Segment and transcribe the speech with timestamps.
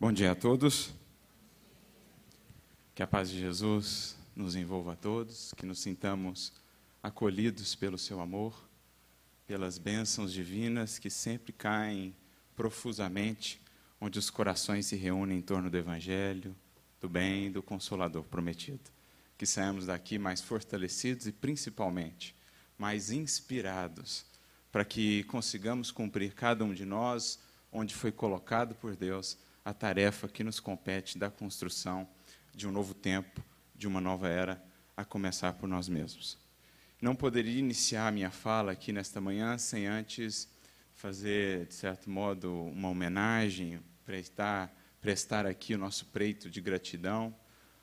[0.00, 0.94] Bom dia a todos.
[2.94, 6.54] Que a paz de Jesus nos envolva a todos, que nos sintamos
[7.02, 8.66] acolhidos pelo seu amor,
[9.46, 12.16] pelas bênçãos divinas que sempre caem
[12.56, 13.60] profusamente
[14.00, 16.56] onde os corações se reúnem em torno do Evangelho,
[16.98, 18.90] do bem, do Consolador prometido.
[19.36, 22.34] Que saímos daqui mais fortalecidos e, principalmente,
[22.78, 24.24] mais inspirados,
[24.72, 27.38] para que consigamos cumprir cada um de nós
[27.70, 32.08] onde foi colocado por Deus a tarefa que nos compete da construção
[32.54, 34.62] de um novo tempo, de uma nova era,
[34.96, 36.38] a começar por nós mesmos.
[37.00, 40.48] Não poderia iniciar a minha fala aqui nesta manhã sem antes
[40.92, 47.34] fazer, de certo modo, uma homenagem, prestar, prestar aqui o nosso preito de gratidão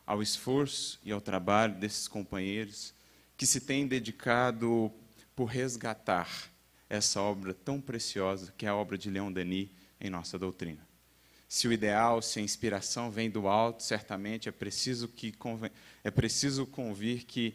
[0.05, 2.94] ao esforço e ao trabalho desses companheiros
[3.35, 4.91] que se têm dedicado
[5.35, 6.30] por resgatar
[6.90, 10.87] essa obra tão preciosa que é a obra de Leon Denis em nossa doutrina.
[11.48, 15.34] Se o ideal, se a inspiração vem do alto, certamente é preciso que
[16.04, 17.54] é preciso convir que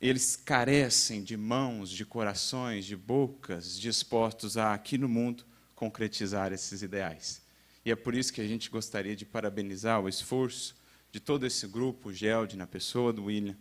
[0.00, 5.44] eles carecem de mãos, de corações, de bocas dispostos a aqui no mundo
[5.74, 7.42] concretizar esses ideais.
[7.84, 10.74] E é por isso que a gente gostaria de parabenizar o esforço
[11.12, 13.56] de todo esse grupo, o Gelde, na pessoa do William,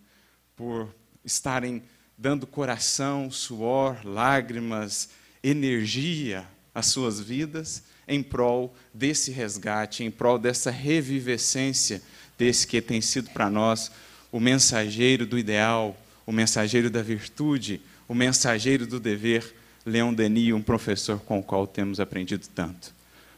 [0.55, 1.83] por estarem
[2.17, 5.09] dando coração, suor, lágrimas,
[5.43, 12.01] energia às suas vidas em prol desse resgate, em prol dessa revivescência
[12.37, 13.91] desse que tem sido para nós
[14.31, 20.61] o mensageiro do ideal, o mensageiro da virtude, o mensageiro do dever, Leon Denis, um
[20.61, 22.93] professor com o qual temos aprendido tanto.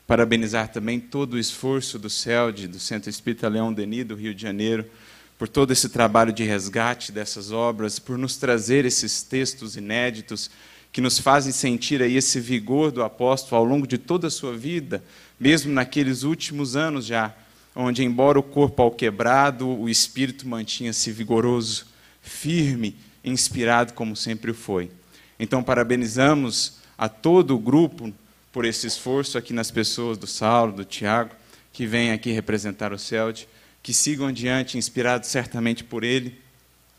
[0.07, 4.41] Parabenizar também todo o esforço do CELD, do Centro Espírita Leon Denis, do Rio de
[4.41, 4.85] Janeiro,
[5.37, 10.51] por todo esse trabalho de resgate dessas obras, por nos trazer esses textos inéditos
[10.91, 14.55] que nos fazem sentir aí esse vigor do apóstolo ao longo de toda a sua
[14.55, 15.03] vida,
[15.39, 17.33] mesmo naqueles últimos anos já,
[17.75, 21.85] onde, embora o corpo ao quebrado, o espírito mantinha-se vigoroso,
[22.21, 24.91] firme, inspirado como sempre foi.
[25.39, 28.13] Então, parabenizamos a todo o grupo
[28.51, 31.33] por esse esforço aqui nas pessoas do Saulo, do Tiago,
[31.71, 33.47] que vêm aqui representar o CELD,
[33.81, 36.39] que sigam adiante, inspirados certamente por ele,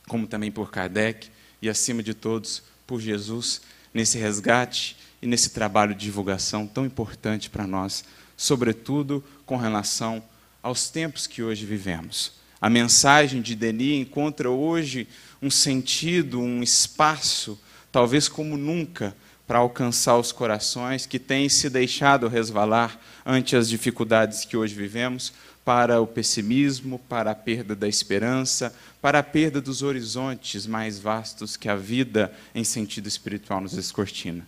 [0.08, 1.28] como também por Kardec
[1.60, 3.60] e, acima de todos, por Jesus,
[3.92, 8.04] nesse resgate e nesse trabalho de divulgação tão importante para nós,
[8.36, 10.22] sobretudo com relação
[10.62, 12.32] aos tempos que hoje vivemos.
[12.60, 15.08] A mensagem de Denis encontra hoje
[15.40, 17.58] um sentido, um espaço,
[17.90, 19.16] talvez como nunca,
[19.46, 25.32] para alcançar os corações que têm se deixado resvalar ante as dificuldades que hoje vivemos,
[25.64, 31.56] para o pessimismo, para a perda da esperança, para a perda dos horizontes mais vastos
[31.56, 34.46] que a vida em sentido espiritual nos descortina.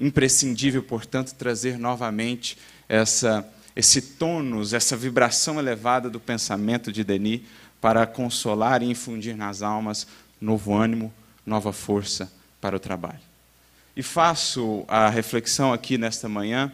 [0.00, 2.58] Imprescindível, portanto, trazer novamente
[2.88, 7.42] essa, esse tônus, essa vibração elevada do pensamento de Denis
[7.80, 10.06] para consolar e infundir nas almas
[10.40, 11.12] novo ânimo,
[11.44, 12.30] nova força
[12.60, 13.20] para o trabalho.
[13.96, 16.72] E faço a reflexão aqui nesta manhã,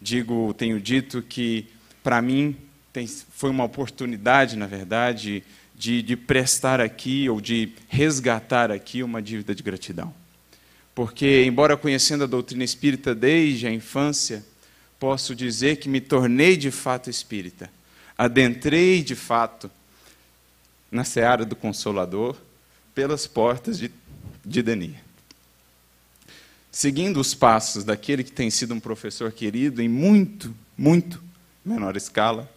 [0.00, 1.66] digo, tenho dito que
[2.02, 2.56] para mim
[2.92, 5.42] tem, foi uma oportunidade, na verdade,
[5.76, 10.12] de, de prestar aqui ou de resgatar aqui uma dívida de gratidão.
[10.94, 14.44] Porque, embora conhecendo a doutrina espírita desde a infância,
[14.98, 17.70] posso dizer que me tornei de fato espírita.
[18.18, 19.70] Adentrei de fato
[20.90, 22.36] na seara do Consolador
[22.94, 23.90] pelas portas de,
[24.44, 24.62] de.
[26.70, 31.22] Seguindo os passos daquele que tem sido um professor querido em muito, muito
[31.64, 32.50] menor escala,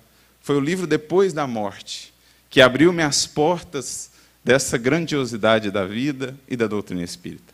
[0.43, 2.13] foi o livro Depois da Morte,
[2.49, 4.11] que abriu-me as portas
[4.43, 7.53] dessa grandiosidade da vida e da doutrina espírita.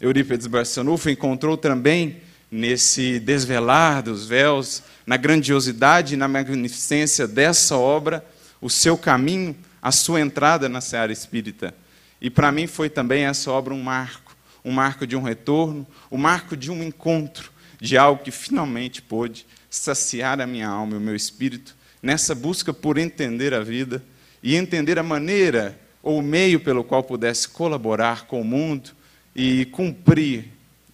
[0.00, 8.24] Eurípides Barçanufo encontrou também nesse desvelar dos véus, na grandiosidade e na magnificência dessa obra,
[8.60, 11.74] o seu caminho, a sua entrada na seara espírita.
[12.20, 16.18] E para mim foi também essa obra um marco, um marco de um retorno, um
[16.18, 17.50] marco de um encontro,
[17.80, 22.72] de algo que finalmente pôde saciar a minha alma e o meu espírito nessa busca
[22.74, 24.02] por entender a vida
[24.42, 28.90] e entender a maneira ou o meio pelo qual pudesse colaborar com o mundo
[29.34, 30.46] e cumprir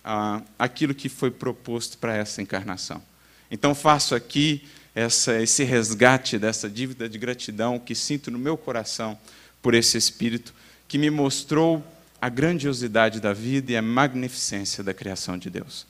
[0.05, 3.03] ah, aquilo que foi proposto para essa encarnação.
[3.51, 9.19] Então faço aqui essa, esse resgate dessa dívida de gratidão que sinto no meu coração
[9.63, 10.53] por esse Espírito
[10.87, 11.85] que me mostrou
[12.21, 15.87] a grandiosidade da vida e a magnificência da criação de Deus.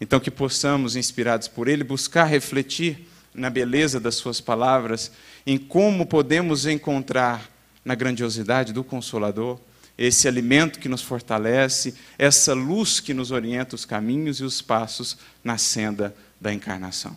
[0.00, 5.10] Então que possamos, inspirados por Ele, buscar refletir na beleza das suas palavras,
[5.46, 7.50] em como podemos encontrar
[7.84, 9.58] na grandiosidade do Consolador
[9.96, 15.18] esse alimento que nos fortalece, essa luz que nos orienta os caminhos e os passos
[15.44, 17.14] na senda da encarnação.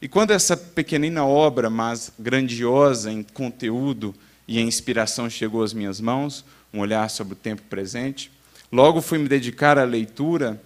[0.00, 4.14] E quando essa pequenina obra, mas grandiosa em conteúdo
[4.48, 6.42] e em inspiração chegou às minhas mãos,
[6.72, 8.30] um olhar sobre o tempo presente,
[8.72, 10.60] logo fui me dedicar à leitura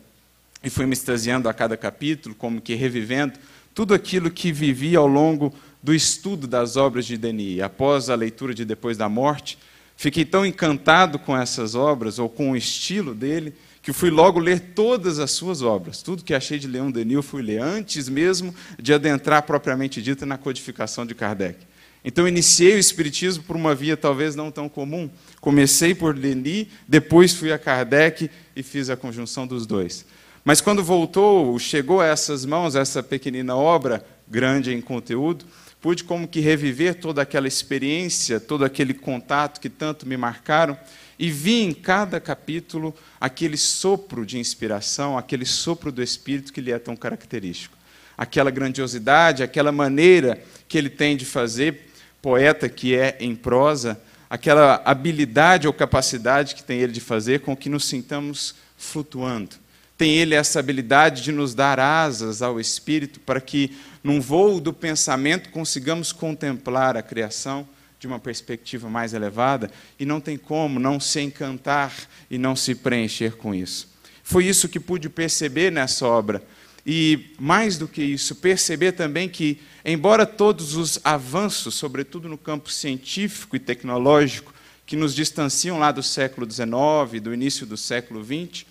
[0.62, 3.34] e fui me extasiando a cada capítulo, como que revivendo
[3.74, 7.60] tudo aquilo que vivi ao longo do estudo das obras de Denis.
[7.60, 9.58] Após a leitura de Depois da Morte,
[9.96, 14.60] fiquei tão encantado com essas obras, ou com o estilo dele, que fui logo ler
[14.74, 16.02] todas as suas obras.
[16.02, 20.26] Tudo que achei de Leão Denis eu fui ler, antes mesmo de adentrar propriamente dita
[20.26, 21.70] na codificação de Kardec.
[22.02, 25.10] Então, iniciei o Espiritismo por uma via talvez não tão comum.
[25.38, 30.06] Comecei por Denis, depois fui a Kardec e fiz a conjunção dos dois.
[30.44, 35.44] Mas quando voltou, chegou a essas mãos, essa pequenina obra, grande em conteúdo,
[35.80, 40.78] pude como que reviver toda aquela experiência, todo aquele contato que tanto me marcaram,
[41.18, 46.72] e vi em cada capítulo aquele sopro de inspiração, aquele sopro do Espírito que lhe
[46.72, 47.76] é tão característico.
[48.16, 51.90] Aquela grandiosidade, aquela maneira que ele tem de fazer,
[52.22, 54.00] poeta que é em prosa,
[54.30, 59.59] aquela habilidade ou capacidade que tem ele de fazer com que nos sintamos flutuando
[60.00, 64.72] tem ele essa habilidade de nos dar asas ao espírito para que, num voo do
[64.72, 67.68] pensamento, consigamos contemplar a criação
[67.98, 71.94] de uma perspectiva mais elevada e não tem como não se encantar
[72.30, 73.90] e não se preencher com isso.
[74.24, 76.42] Foi isso que pude perceber nessa obra.
[76.86, 82.72] E, mais do que isso, perceber também que, embora todos os avanços, sobretudo no campo
[82.72, 84.54] científico e tecnológico,
[84.86, 88.64] que nos distanciam lá do século XIX, do início do século XX,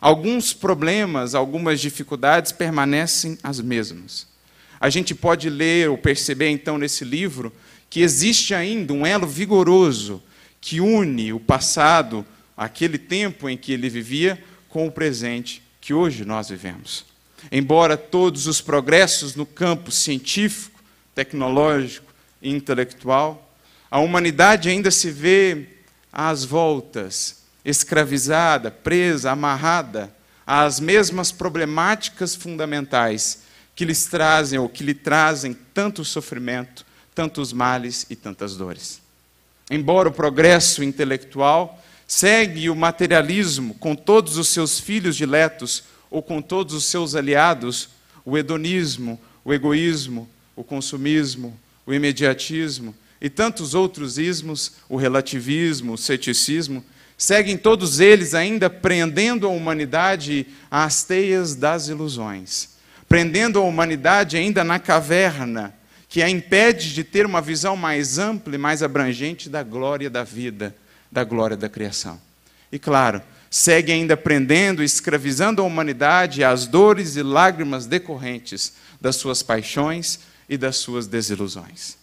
[0.00, 4.26] alguns problemas, algumas dificuldades permanecem as mesmas.
[4.80, 7.52] A gente pode ler ou perceber, então, nesse livro,
[7.90, 10.22] que existe ainda um elo vigoroso
[10.60, 12.24] que une o passado,
[12.56, 17.04] aquele tempo em que ele vivia, com o presente que hoje nós vivemos.
[17.50, 20.80] Embora todos os progressos no campo científico,
[21.14, 23.50] tecnológico e intelectual,
[23.90, 25.66] a humanidade ainda se vê
[26.12, 30.12] às voltas escravizada, presa, amarrada
[30.46, 33.42] às mesmas problemáticas fundamentais
[33.74, 36.84] que lhes trazem ou que lhe trazem tanto sofrimento,
[37.14, 39.00] tantos males e tantas dores.
[39.70, 46.42] Embora o progresso intelectual segue o materialismo com todos os seus filhos diletos ou com
[46.42, 47.90] todos os seus aliados,
[48.24, 55.98] o hedonismo, o egoísmo, o consumismo, o imediatismo e tantos outros ismos, o relativismo, o
[55.98, 56.84] ceticismo,
[57.20, 62.70] seguem todos eles ainda prendendo a humanidade às teias das ilusões,
[63.06, 65.74] prendendo a humanidade ainda na caverna,
[66.08, 70.24] que a impede de ter uma visão mais ampla e mais abrangente da glória da
[70.24, 70.74] vida,
[71.12, 72.18] da glória da criação.
[72.72, 73.20] E claro,
[73.50, 80.56] segue ainda prendendo escravizando a humanidade às dores e lágrimas decorrentes das suas paixões e
[80.56, 81.98] das suas desilusões.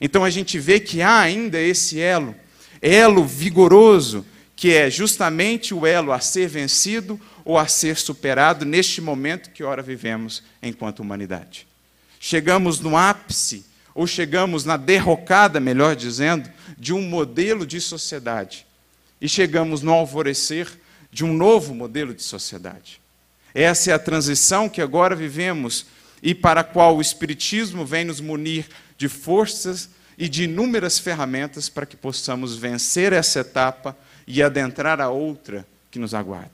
[0.00, 2.34] Então a gente vê que há ainda esse elo,
[2.80, 4.24] elo vigoroso
[4.56, 9.62] que é justamente o elo a ser vencido ou a ser superado neste momento que
[9.62, 11.68] ora vivemos enquanto humanidade.
[12.18, 18.66] Chegamos no ápice, ou chegamos na derrocada, melhor dizendo, de um modelo de sociedade.
[19.20, 20.68] E chegamos no alvorecer
[21.10, 23.00] de um novo modelo de sociedade.
[23.54, 25.86] Essa é a transição que agora vivemos
[26.22, 28.66] e para a qual o Espiritismo vem nos munir
[28.98, 29.88] de forças
[30.18, 35.98] e de inúmeras ferramentas para que possamos vencer essa etapa e adentrar a outra que
[35.98, 36.50] nos aguarda.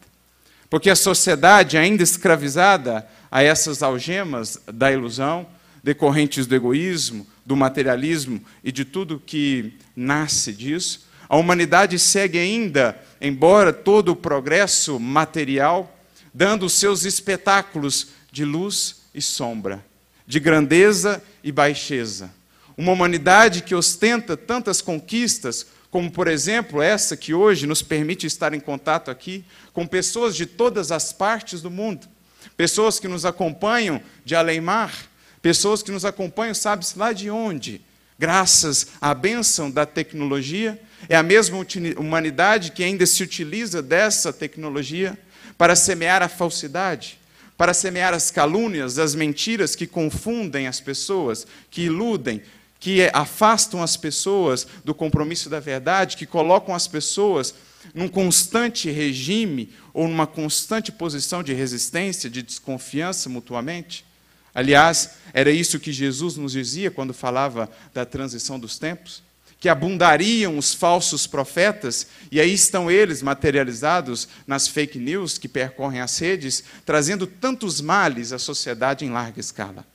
[0.68, 5.46] Porque a sociedade, ainda escravizada a essas algemas da ilusão,
[5.82, 12.96] decorrentes do egoísmo, do materialismo e de tudo que nasce disso, a humanidade segue ainda,
[13.20, 15.98] embora todo o progresso material,
[16.32, 19.84] dando os seus espetáculos de luz e sombra,
[20.26, 22.30] de grandeza e baixeza.
[22.76, 28.54] Uma humanidade que ostenta tantas conquistas como por exemplo essa que hoje nos permite estar
[28.54, 29.44] em contato aqui
[29.74, 32.08] com pessoas de todas as partes do mundo,
[32.56, 34.94] pessoas que nos acompanham de além-mar,
[35.42, 37.82] pessoas que nos acompanham, sabe-se lá de onde,
[38.18, 40.80] graças à bênção da tecnologia,
[41.10, 41.58] é a mesma
[41.98, 45.18] humanidade que ainda se utiliza dessa tecnologia
[45.58, 47.18] para semear a falsidade,
[47.54, 52.40] para semear as calúnias, as mentiras que confundem as pessoas, que iludem,
[52.82, 57.54] que afastam as pessoas do compromisso da verdade, que colocam as pessoas
[57.94, 64.04] num constante regime ou numa constante posição de resistência, de desconfiança mutuamente.
[64.52, 69.22] Aliás, era isso que Jesus nos dizia quando falava da transição dos tempos,
[69.60, 76.00] que abundariam os falsos profetas, e aí estão eles materializados nas fake news que percorrem
[76.00, 79.86] as redes, trazendo tantos males à sociedade em larga escala.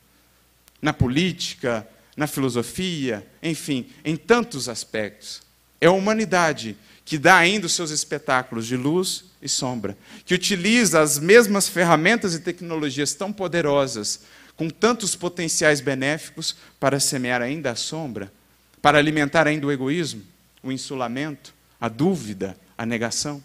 [0.82, 1.86] na política,
[2.18, 5.44] na filosofia, enfim, em tantos aspectos.
[5.80, 9.96] É a humanidade que dá ainda os seus espetáculos de luz e sombra,
[10.26, 14.22] que utiliza as mesmas ferramentas e tecnologias tão poderosas,
[14.56, 18.34] com tantos potenciais benéficos, para semear ainda a sombra,
[18.82, 20.24] para alimentar ainda o egoísmo,
[20.64, 23.42] o insulamento, a dúvida, a negação.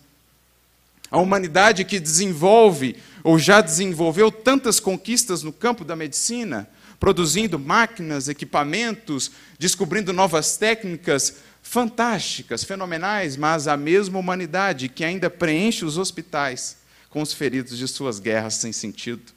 [1.10, 6.66] A humanidade que desenvolve ou já desenvolveu tantas conquistas no campo da medicina,
[7.02, 15.84] produzindo máquinas, equipamentos, descobrindo novas técnicas fantásticas, fenomenais, mas a mesma humanidade que ainda preenche
[15.84, 16.76] os hospitais
[17.10, 19.32] com os feridos de suas guerras sem sentido,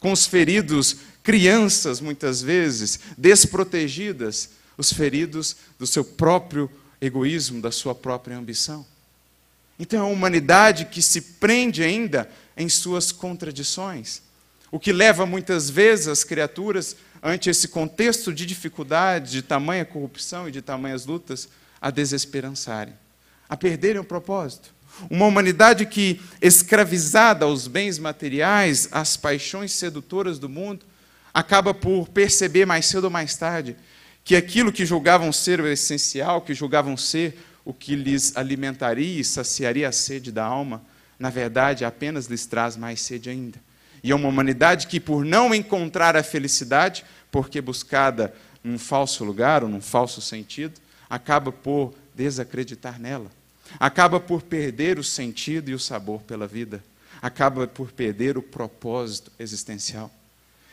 [0.00, 6.68] com os feridos, crianças muitas vezes, desprotegidas, os feridos do seu próprio
[7.00, 8.84] egoísmo, da sua própria ambição.
[9.78, 14.22] Então é uma humanidade que se prende ainda em suas contradições,
[14.70, 20.48] o que leva muitas vezes as criaturas, ante esse contexto de dificuldade, de tamanha corrupção
[20.48, 21.48] e de tamanhas lutas,
[21.80, 22.94] a desesperançarem,
[23.48, 24.74] a perderem o propósito.
[25.10, 30.86] Uma humanidade que, escravizada aos bens materiais, às paixões sedutoras do mundo,
[31.32, 33.76] acaba por perceber mais cedo ou mais tarde
[34.24, 39.24] que aquilo que julgavam ser o essencial, que julgavam ser o que lhes alimentaria e
[39.24, 40.82] saciaria a sede da alma,
[41.18, 43.65] na verdade apenas lhes traz mais sede ainda.
[44.02, 49.62] E é uma humanidade que, por não encontrar a felicidade, porque buscada num falso lugar
[49.62, 53.30] ou num falso sentido, acaba por desacreditar nela,
[53.78, 56.82] acaba por perder o sentido e o sabor pela vida,
[57.20, 60.10] acaba por perder o propósito existencial.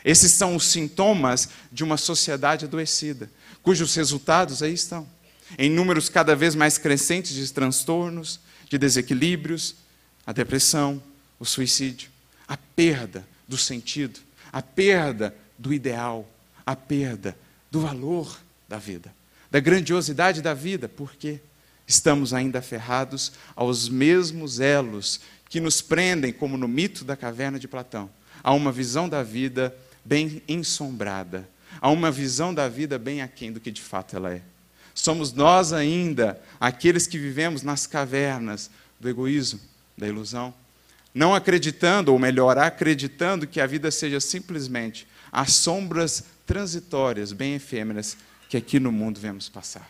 [0.03, 3.29] Esses são os sintomas de uma sociedade adoecida,
[3.61, 5.07] cujos resultados aí estão.
[5.57, 8.39] Em números cada vez mais crescentes de transtornos,
[8.69, 9.75] de desequilíbrios,
[10.25, 11.01] a depressão,
[11.39, 12.09] o suicídio,
[12.47, 14.19] a perda do sentido,
[14.51, 16.27] a perda do ideal,
[16.65, 17.37] a perda
[17.71, 19.13] do valor da vida,
[19.49, 21.39] da grandiosidade da vida, porque
[21.87, 25.19] estamos ainda aferrados aos mesmos elos
[25.49, 28.09] que nos prendem, como no mito da caverna de Platão,
[28.43, 31.47] a uma visão da vida bem ensombrada,
[31.79, 34.41] a uma visão da vida bem aquém do que de fato ela é.
[34.93, 38.69] Somos nós ainda aqueles que vivemos nas cavernas
[38.99, 39.59] do egoísmo,
[39.97, 40.53] da ilusão,
[41.13, 48.17] não acreditando, ou melhor, acreditando que a vida seja simplesmente as sombras transitórias, bem efêmeras,
[48.49, 49.89] que aqui no mundo vemos passar.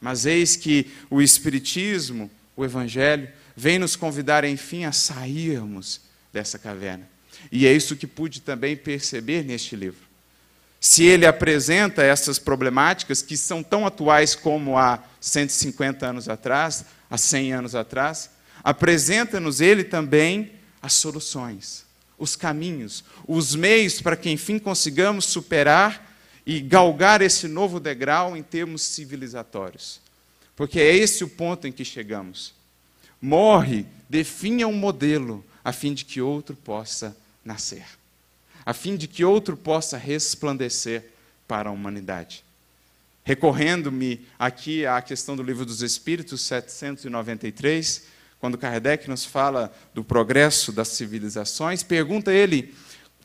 [0.00, 6.00] Mas eis que o Espiritismo, o Evangelho, vem nos convidar, enfim, a sairmos
[6.32, 7.08] dessa caverna.
[7.50, 10.04] E é isso que pude também perceber neste livro
[10.84, 17.16] se ele apresenta essas problemáticas que são tão atuais como há 150 anos atrás, há
[17.16, 18.28] 100 anos atrás,
[18.64, 21.84] apresenta-nos ele também as soluções,
[22.18, 26.12] os caminhos, os meios para que enfim consigamos superar
[26.46, 30.00] e galgar esse novo degrau em termos civilizatórios.
[30.56, 32.54] Porque é esse o ponto em que chegamos.
[33.20, 37.84] Morre, definha um modelo a fim de que outro possa nascer
[38.64, 41.04] a fim de que outro possa resplandecer
[41.46, 42.42] para a humanidade.
[43.22, 48.04] Recorrendo-me aqui à questão do Livro dos Espíritos, 793,
[48.44, 52.74] quando Kardec nos fala do progresso das civilizações, pergunta ele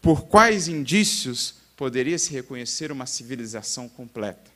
[0.02, 4.50] por quais indícios poderia se reconhecer uma civilização completa.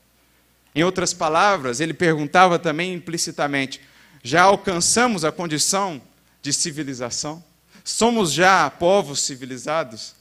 [0.74, 3.82] Em outras palavras, ele perguntava também implicitamente:
[4.24, 6.02] já alcançamos a condição
[6.42, 7.44] de civilização?
[7.84, 10.16] Somos já povos civilizados?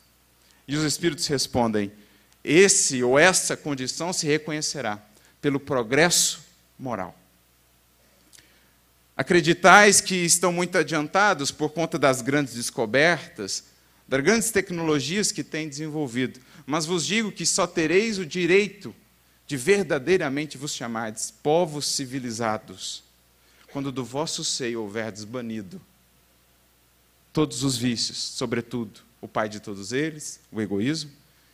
[0.66, 1.92] E os espíritos respondem:
[2.42, 5.00] esse ou essa condição se reconhecerá
[5.40, 6.40] pelo progresso
[6.76, 7.21] moral.
[9.22, 13.62] Acreditais que estão muito adiantados por conta das grandes descobertas,
[14.08, 18.92] das grandes tecnologias que têm desenvolvido, mas vos digo que só tereis o direito
[19.46, 23.04] de verdadeiramente vos chamardes povos civilizados,
[23.72, 25.80] quando do vosso seio houverdes banido
[27.32, 31.12] todos os vícios, sobretudo o pai de todos eles, o egoísmo,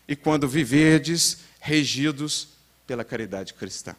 [0.08, 2.48] e quando viverdes regidos
[2.86, 3.94] pela caridade cristã.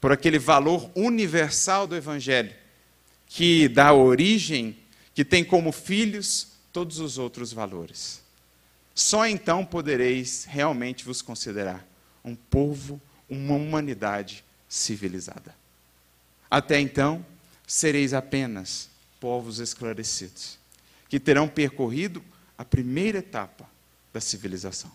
[0.00, 2.58] Por aquele valor universal do Evangelho,
[3.32, 4.76] que dá origem,
[5.14, 8.20] que tem como filhos todos os outros valores.
[8.92, 11.86] Só então podereis realmente vos considerar
[12.24, 15.54] um povo, uma humanidade civilizada.
[16.50, 17.24] Até então,
[17.68, 20.58] sereis apenas povos esclarecidos,
[21.08, 22.22] que terão percorrido
[22.58, 23.70] a primeira etapa
[24.12, 24.90] da civilização.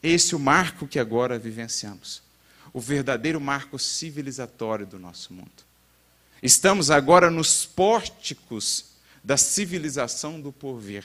[0.00, 2.22] Esse é o marco que agora vivenciamos,
[2.72, 5.73] o verdadeiro marco civilizatório do nosso mundo.
[6.44, 8.84] Estamos agora nos pórticos
[9.24, 11.02] da civilização do porvir,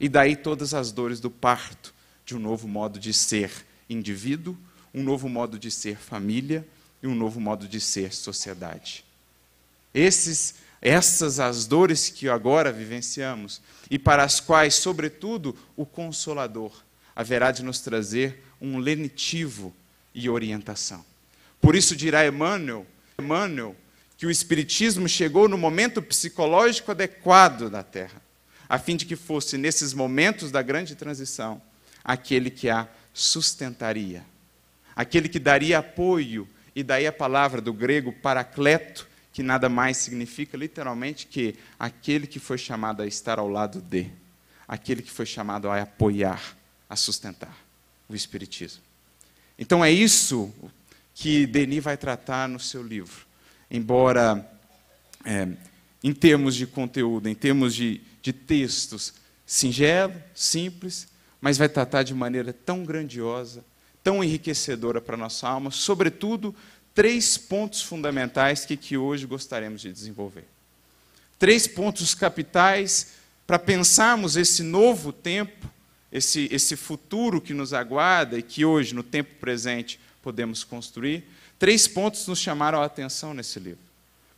[0.00, 1.94] e daí todas as dores do parto
[2.26, 3.52] de um novo modo de ser
[3.88, 4.58] indivíduo,
[4.92, 6.66] um novo modo de ser família
[7.00, 9.04] e um novo modo de ser sociedade.
[9.94, 16.72] Esses, essas as dores que agora vivenciamos e para as quais, sobretudo, o Consolador
[17.14, 19.72] haverá de nos trazer um lenitivo
[20.12, 21.04] e orientação.
[21.60, 22.84] Por isso dirá Emmanuel,
[23.16, 23.76] Emmanuel
[24.16, 28.22] que o Espiritismo chegou no momento psicológico adequado da Terra,
[28.68, 31.60] a fim de que fosse, nesses momentos da grande transição,
[32.02, 34.24] aquele que a sustentaria,
[34.94, 40.56] aquele que daria apoio, e daí a palavra do grego paracleto, que nada mais significa
[40.56, 44.10] literalmente que aquele que foi chamado a estar ao lado de,
[44.66, 46.56] aquele que foi chamado a apoiar,
[46.88, 47.56] a sustentar
[48.08, 48.82] o Espiritismo.
[49.58, 50.52] Então é isso
[51.14, 53.24] que Denis vai tratar no seu livro.
[53.70, 54.48] Embora,
[55.24, 55.48] é,
[56.02, 59.14] em termos de conteúdo, em termos de, de textos,
[59.46, 61.08] singelo, simples,
[61.40, 63.64] mas vai tratar de maneira tão grandiosa,
[64.02, 66.54] tão enriquecedora para a nossa alma, sobretudo,
[66.94, 70.44] três pontos fundamentais que, que hoje gostaríamos de desenvolver.
[71.38, 73.14] Três pontos capitais
[73.46, 75.74] para pensarmos esse novo tempo
[76.14, 81.24] esse, esse futuro que nos aguarda e que hoje, no tempo presente, podemos construir,
[81.64, 83.80] três pontos nos chamaram a atenção nesse livro.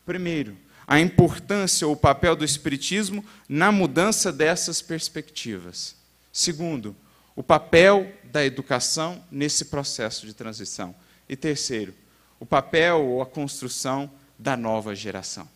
[0.05, 0.57] Primeiro,
[0.87, 5.97] a importância ou o papel do Espiritismo na mudança dessas perspectivas.
[6.33, 6.95] Segundo,
[7.35, 10.95] o papel da educação nesse processo de transição.
[11.29, 11.93] E terceiro,
[12.39, 15.49] o papel ou a construção da nova geração.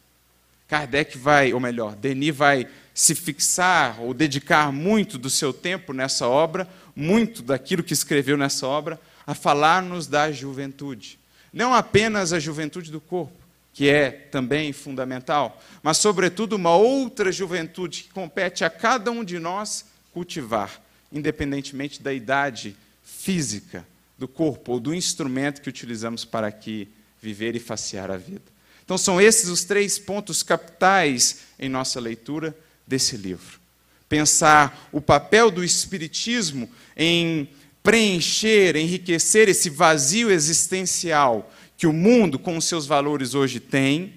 [0.66, 6.26] Kardec vai, ou melhor, Denis vai se fixar ou dedicar muito do seu tempo nessa
[6.26, 11.19] obra, muito daquilo que escreveu nessa obra, a falar-nos da juventude.
[11.52, 13.40] Não apenas a juventude do corpo,
[13.72, 19.38] que é também fundamental, mas, sobretudo, uma outra juventude que compete a cada um de
[19.38, 20.80] nós cultivar,
[21.12, 23.86] independentemente da idade física
[24.18, 26.88] do corpo ou do instrumento que utilizamos para aqui
[27.22, 28.42] viver e facear a vida.
[28.84, 33.60] Então, são esses os três pontos capitais em nossa leitura desse livro.
[34.08, 37.48] Pensar o papel do Espiritismo em
[37.82, 44.12] preencher, enriquecer esse vazio existencial que o mundo, com os seus valores, hoje tem,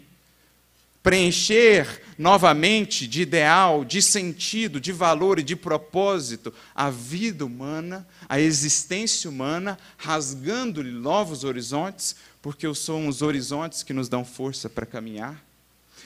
[1.02, 8.40] preencher novamente de ideal, de sentido, de valor e de propósito a vida humana, a
[8.40, 15.44] existência humana, rasgando-lhe novos horizontes, porque são os horizontes que nos dão força para caminhar.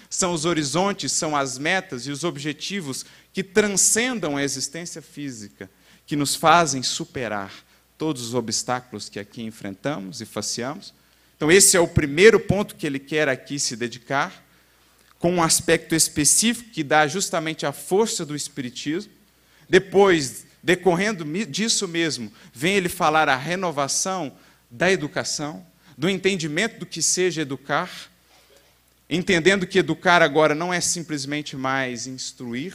[0.09, 5.69] São os horizontes, são as metas e os objetivos que transcendam a existência física,
[6.07, 7.53] que nos fazem superar
[7.97, 10.93] todos os obstáculos que aqui enfrentamos e faceamos.
[11.35, 14.43] Então, esse é o primeiro ponto que ele quer aqui se dedicar,
[15.19, 19.11] com um aspecto específico que dá justamente a força do Espiritismo.
[19.69, 24.31] Depois, decorrendo disso mesmo, vem ele falar a renovação
[24.71, 25.65] da educação,
[25.97, 27.91] do entendimento do que seja educar,
[29.09, 32.73] entendendo que educar agora não é simplesmente mais instruir,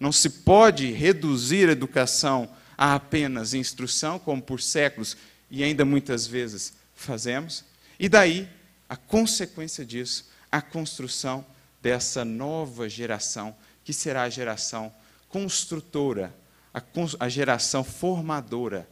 [0.00, 5.16] não se pode reduzir a educação a apenas instrução, como por séculos
[5.50, 7.64] e ainda muitas vezes fazemos,
[7.98, 8.48] e daí
[8.88, 11.44] a consequência disso, a construção
[11.82, 14.92] dessa nova geração, que será a geração
[15.28, 16.34] construtora,
[16.72, 16.82] a,
[17.20, 18.88] a geração formadora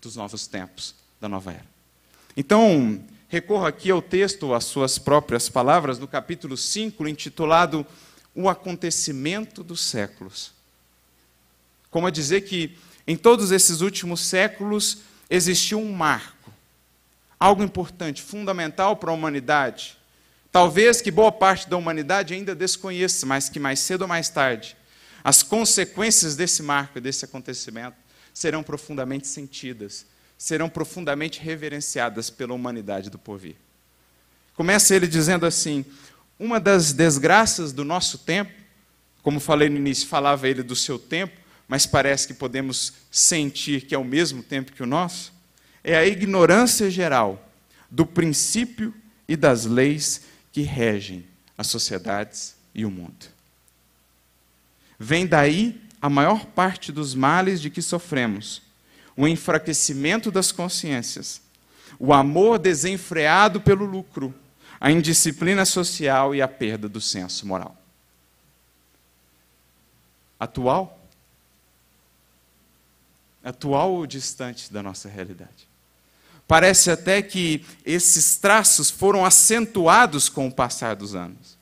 [0.00, 1.66] dos novos tempos, da nova era.
[2.36, 7.86] Então, recorro aqui ao texto, às suas próprias palavras, no capítulo 5, intitulado
[8.34, 10.52] O Acontecimento dos Séculos.
[11.90, 14.98] Como a dizer que em todos esses últimos séculos
[15.30, 16.52] existiu um marco,
[17.38, 19.96] algo importante, fundamental para a humanidade.
[20.50, 24.76] Talvez que boa parte da humanidade ainda desconheça, mas que mais cedo ou mais tarde,
[25.22, 27.96] as consequências desse marco, desse acontecimento,
[28.32, 30.06] serão profundamente sentidas
[30.38, 33.56] serão profundamente reverenciadas pela humanidade do porvir.
[34.54, 35.84] Começa ele dizendo assim:
[36.38, 38.52] uma das desgraças do nosso tempo,
[39.22, 41.36] como falei no início, falava ele do seu tempo,
[41.68, 45.32] mas parece que podemos sentir que é o mesmo tempo que o nosso,
[45.82, 47.50] é a ignorância geral
[47.90, 48.94] do princípio
[49.28, 51.26] e das leis que regem
[51.56, 53.26] as sociedades e o mundo.
[54.98, 58.62] Vem daí a maior parte dos males de que sofremos
[59.16, 61.40] o enfraquecimento das consciências,
[61.98, 64.34] o amor desenfreado pelo lucro,
[64.78, 67.76] a indisciplina social e a perda do senso moral.
[70.38, 70.95] Atual?
[73.46, 75.68] Atual ou distante da nossa realidade?
[76.48, 81.56] Parece até que esses traços foram acentuados com o passar dos anos.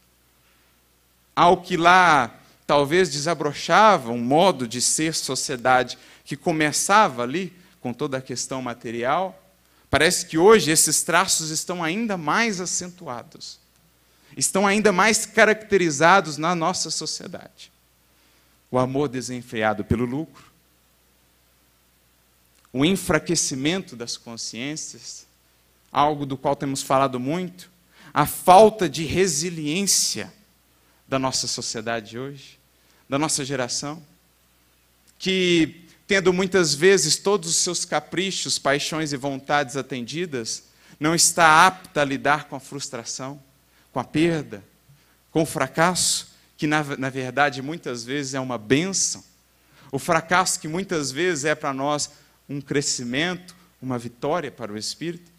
[1.37, 2.35] Ao que lá
[2.67, 9.39] talvez desabrochava um modo de ser sociedade que começava ali com toda a questão material,
[9.91, 13.59] parece que hoje esses traços estão ainda mais acentuados,
[14.35, 17.71] estão ainda mais caracterizados na nossa sociedade.
[18.71, 20.54] O amor desenfreado pelo lucro,
[22.75, 25.29] o enfraquecimento das consciências,
[25.93, 27.71] algo do qual temos falado muito,
[28.13, 30.33] a falta de resiliência
[31.07, 32.59] da nossa sociedade hoje,
[33.09, 34.03] da nossa geração,
[35.21, 40.65] que, tendo muitas vezes todos os seus caprichos, paixões e vontades atendidas,
[40.99, 43.41] não está apta a lidar com a frustração,
[43.93, 44.65] com a perda,
[45.31, 49.23] com o fracasso, que na, na verdade muitas vezes é uma benção.
[49.93, 52.11] O fracasso que muitas vezes é para nós
[52.49, 55.33] um crescimento, uma vitória para o espírito.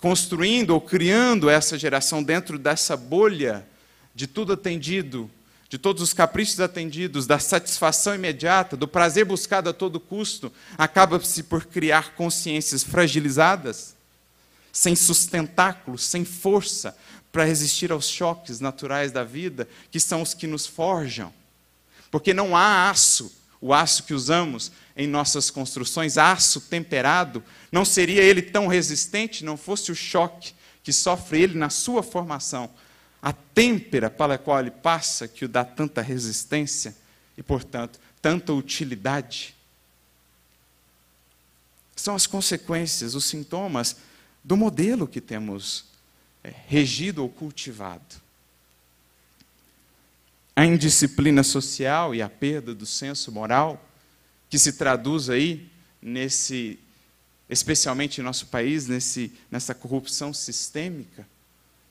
[0.00, 3.66] Construindo ou criando essa geração dentro dessa bolha
[4.14, 5.30] de tudo atendido,
[5.68, 11.42] de todos os caprichos atendidos, da satisfação imediata, do prazer buscado a todo custo, acaba-se
[11.42, 13.96] por criar consciências fragilizadas,
[14.72, 16.96] sem sustentáculo, sem força
[17.32, 21.32] para resistir aos choques naturais da vida, que são os que nos forjam.
[22.10, 23.30] Porque não há aço,
[23.60, 29.56] o aço que usamos em nossas construções, aço temperado, não seria ele tão resistente não
[29.56, 32.70] fosse o choque que sofre ele na sua formação,
[33.20, 36.94] a têmpera pela qual ele passa, que o dá tanta resistência
[37.36, 39.54] e, portanto, tanta utilidade.
[41.96, 43.96] São as consequências, os sintomas
[44.44, 45.86] do modelo que temos
[46.44, 48.25] é, regido ou cultivado.
[50.56, 53.86] A indisciplina social e a perda do senso moral,
[54.48, 56.78] que se traduz aí nesse,
[57.48, 61.28] especialmente em nosso país, nesse, nessa corrupção sistêmica,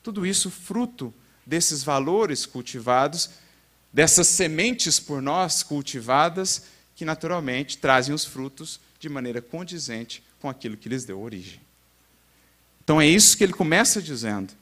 [0.01, 1.13] tudo isso fruto
[1.45, 3.29] desses valores cultivados,
[3.93, 6.63] dessas sementes por nós cultivadas,
[6.95, 11.61] que naturalmente trazem os frutos de maneira condizente com aquilo que lhes deu origem.
[12.83, 14.53] Então é isso que ele começa dizendo.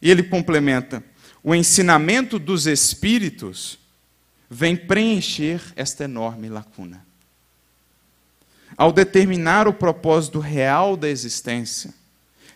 [0.00, 1.02] E ele complementa:
[1.42, 3.78] o ensinamento dos espíritos
[4.48, 7.04] vem preencher esta enorme lacuna.
[8.76, 11.92] Ao determinar o propósito real da existência,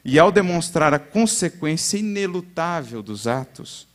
[0.08, 3.88] e ao demonstrar a consequência inelutável dos atos,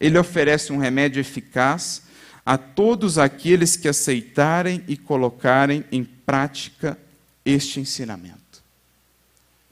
[0.00, 2.02] ele oferece um remédio eficaz
[2.44, 6.98] a todos aqueles que aceitarem e colocarem em prática
[7.44, 8.36] este ensinamento.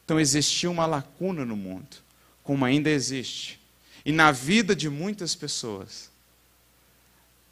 [0.05, 1.97] Então existia uma lacuna no mundo,
[2.45, 3.59] como ainda existe,
[4.05, 6.11] e na vida de muitas pessoas.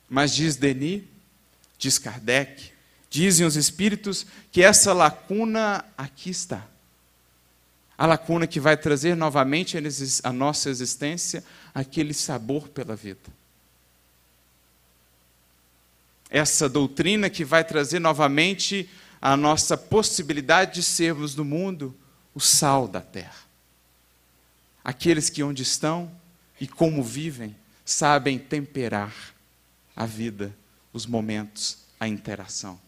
[0.08, 1.02] Mas diz Denis,
[1.78, 2.72] diz Kardec,
[3.08, 6.66] dizem os espíritos que essa lacuna aqui está
[8.02, 9.78] a lacuna que vai trazer novamente
[10.24, 13.30] à nossa existência aquele sabor pela vida.
[16.28, 21.94] Essa doutrina que vai trazer novamente a nossa possibilidade de sermos no mundo
[22.34, 23.44] o sal da terra.
[24.82, 26.10] Aqueles que onde estão
[26.62, 29.12] e como vivem sabem temperar
[29.96, 30.54] a vida,
[30.92, 32.78] os momentos, a interação.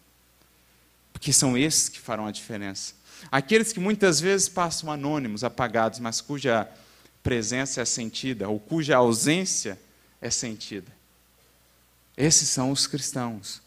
[1.13, 2.95] Porque são esses que farão a diferença.
[3.33, 6.71] Aqueles que muitas vezes passam anônimos, apagados, mas cuja
[7.21, 9.77] presença é sentida, ou cuja ausência
[10.21, 10.93] é sentida.
[12.17, 13.61] Esses são os cristãos.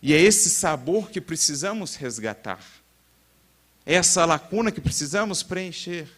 [0.00, 2.64] E é esse sabor que precisamos resgatar.
[3.84, 6.08] Essa lacuna que precisamos preencher.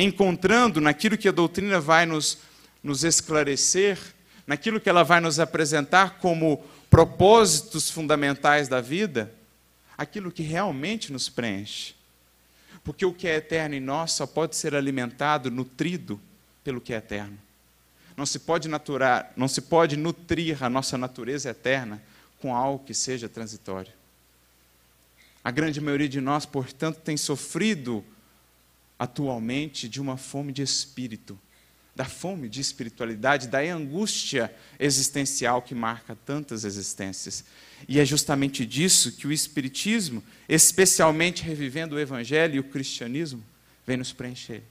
[0.00, 2.38] Encontrando naquilo que a doutrina vai nos,
[2.84, 3.98] nos esclarecer,
[4.46, 9.34] naquilo que ela vai nos apresentar como propósitos fundamentais da vida,
[9.96, 11.94] aquilo que realmente nos preenche.
[12.84, 16.20] Porque o que é eterno em nós só pode ser alimentado, nutrido
[16.62, 17.36] pelo que é eterno.
[18.16, 22.00] Não se pode naturar, não se pode nutrir a nossa natureza eterna
[22.40, 23.92] com algo que seja transitório.
[25.42, 28.04] A grande maioria de nós, portanto, tem sofrido
[28.98, 31.38] atualmente de uma fome de espírito,
[31.94, 37.44] da fome de espiritualidade, da angústia existencial que marca tantas existências.
[37.88, 43.42] E é justamente disso que o Espiritismo, especialmente revivendo o Evangelho e o cristianismo,
[43.86, 44.62] vem nos preencher,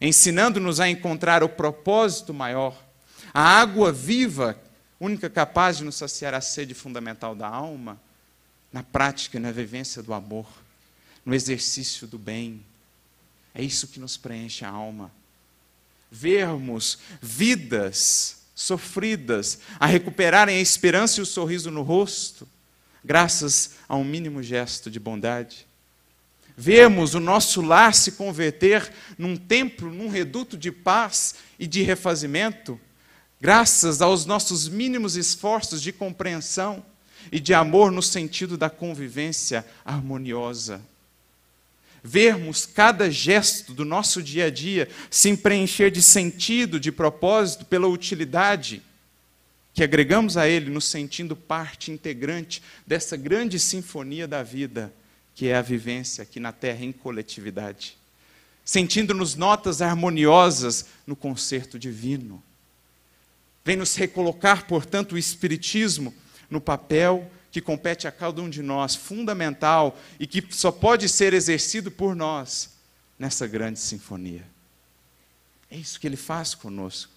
[0.00, 2.84] ensinando-nos a encontrar o propósito maior,
[3.32, 4.60] a água viva,
[5.00, 8.00] única capaz de nos saciar a sede fundamental da alma,
[8.72, 10.46] na prática e na vivência do amor,
[11.24, 12.62] no exercício do bem.
[13.56, 15.10] É isso que nos preenche a alma.
[16.10, 22.46] Vermos vidas sofridas, a recuperarem a esperança e o sorriso no rosto,
[23.02, 25.66] graças a um mínimo gesto de bondade.
[26.54, 32.78] Vemos o nosso lar se converter num templo, num reduto de paz e de refazimento,
[33.40, 36.84] graças aos nossos mínimos esforços de compreensão
[37.32, 40.80] e de amor no sentido da convivência harmoniosa.
[42.08, 47.88] Vermos cada gesto do nosso dia a dia se preencher de sentido, de propósito, pela
[47.88, 48.80] utilidade
[49.74, 54.94] que agregamos a ele, nos sentindo parte integrante dessa grande sinfonia da vida,
[55.34, 57.98] que é a vivência aqui na Terra em coletividade.
[58.64, 62.40] Sentindo-nos notas harmoniosas no concerto divino.
[63.64, 66.14] Vem nos recolocar, portanto, o Espiritismo
[66.48, 71.34] no papel que compete a cada um de nós, fundamental e que só pode ser
[71.34, 72.70] exercido por nós
[73.18, 74.44] nessa grande sinfonia.
[75.70, 77.12] É isso que ele faz conosco,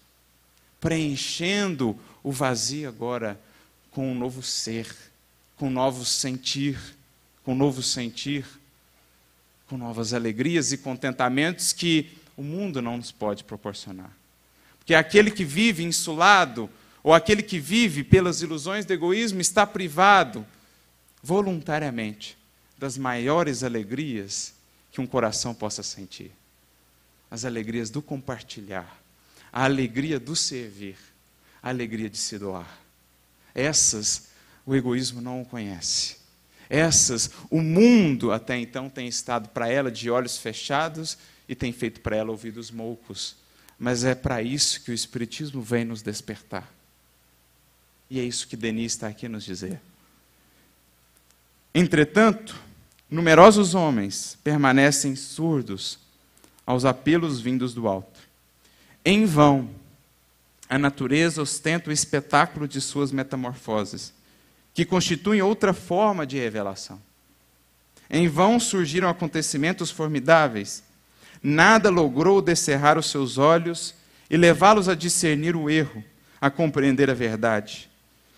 [0.80, 3.38] preenchendo o vazio agora
[3.90, 4.86] com um novo ser,
[5.56, 6.78] com um novo sentir,
[7.44, 8.44] com um novo sentir,
[9.68, 14.20] com novas alegrias e contentamentos que o mundo não nos pode proporcionar
[14.90, 16.68] que aquele que vive insulado,
[17.02, 20.46] ou aquele que vive pelas ilusões do egoísmo, está privado
[21.22, 22.36] voluntariamente
[22.78, 24.54] das maiores alegrias
[24.90, 26.32] que um coração possa sentir.
[27.30, 29.00] As alegrias do compartilhar,
[29.52, 30.96] a alegria do servir,
[31.62, 32.78] a alegria de se doar.
[33.54, 34.28] Essas
[34.66, 36.16] o egoísmo não o conhece.
[36.68, 42.00] Essas o mundo até então tem estado para ela de olhos fechados e tem feito
[42.00, 43.40] para ela ouvidos moucos
[43.80, 46.70] mas é para isso que o Espiritismo vem nos despertar.
[48.10, 49.80] E é isso que Denis está aqui nos dizer.
[51.72, 52.56] Entretanto,
[53.08, 55.98] numerosos homens permanecem surdos
[56.66, 58.20] aos apelos vindos do alto.
[59.04, 59.70] Em vão,
[60.68, 64.12] a natureza ostenta o espetáculo de suas metamorfoses,
[64.74, 67.00] que constituem outra forma de revelação.
[68.08, 70.82] Em vão surgiram acontecimentos formidáveis
[71.42, 73.94] nada logrou descerrar os seus olhos
[74.28, 76.04] e levá-los a discernir o erro,
[76.40, 77.89] a compreender a verdade.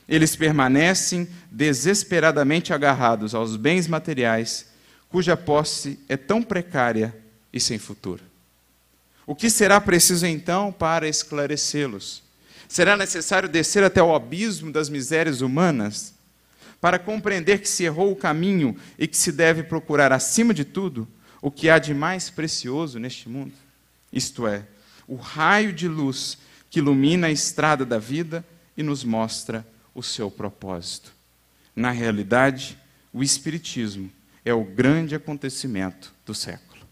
[0.08, 4.66] Eles permanecem desesperadamente agarrados aos bens materiais,
[5.08, 7.14] cuja posse é tão precária
[7.52, 8.22] e sem futuro.
[9.26, 12.22] O que será preciso então para esclarecê-los?
[12.68, 16.14] Será necessário descer até o abismo das misérias humanas
[16.80, 21.06] para compreender que se errou o caminho e que se deve procurar, acima de tudo,
[21.40, 23.52] o que há de mais precioso neste mundo,
[24.12, 24.64] isto é,
[25.06, 26.38] o raio de luz
[26.70, 28.44] que ilumina a estrada da vida
[28.76, 31.12] e nos mostra o seu propósito.
[31.74, 32.78] Na realidade,
[33.12, 34.11] o Espiritismo
[34.44, 36.87] é o grande acontecimento do século.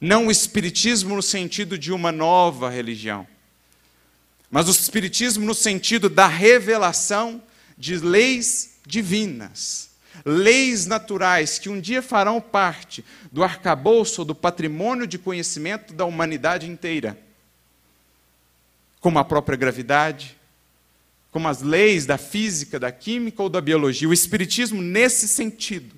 [0.00, 3.26] Não o Espiritismo no sentido de uma nova religião,
[4.50, 7.42] mas o Espiritismo no sentido da revelação
[7.76, 9.92] de leis divinas
[10.24, 16.68] leis naturais que um dia farão parte do arcabouço do patrimônio de conhecimento da humanidade
[16.68, 17.18] inteira,
[19.00, 20.36] como a própria gravidade,
[21.32, 24.08] como as leis da física, da química ou da biologia.
[24.08, 25.96] O Espiritismo, nesse sentido,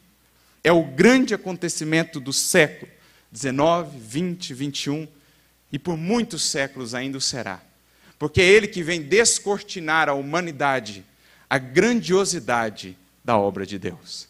[0.62, 2.90] é o grande acontecimento do século
[3.34, 5.08] XIX, XX, XXI
[5.70, 7.60] e por muitos séculos ainda o será.
[8.16, 11.04] Porque é ele que vem descortinar a humanidade,
[11.50, 14.28] a grandiosidade da obra de Deus.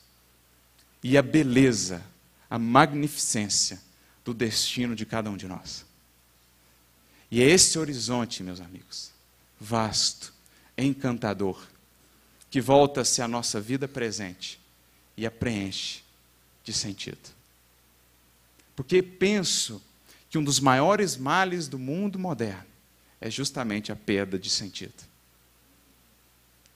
[1.02, 2.02] E a beleza,
[2.48, 3.78] a magnificência
[4.24, 5.84] do destino de cada um de nós.
[7.30, 9.10] E é esse horizonte, meus amigos,
[9.60, 10.33] vasto,
[10.76, 11.66] encantador,
[12.50, 14.60] que volta-se à nossa vida presente
[15.16, 16.02] e a preenche
[16.62, 17.34] de sentido.
[18.74, 19.82] Porque penso
[20.28, 22.66] que um dos maiores males do mundo moderno
[23.20, 25.04] é justamente a perda de sentido.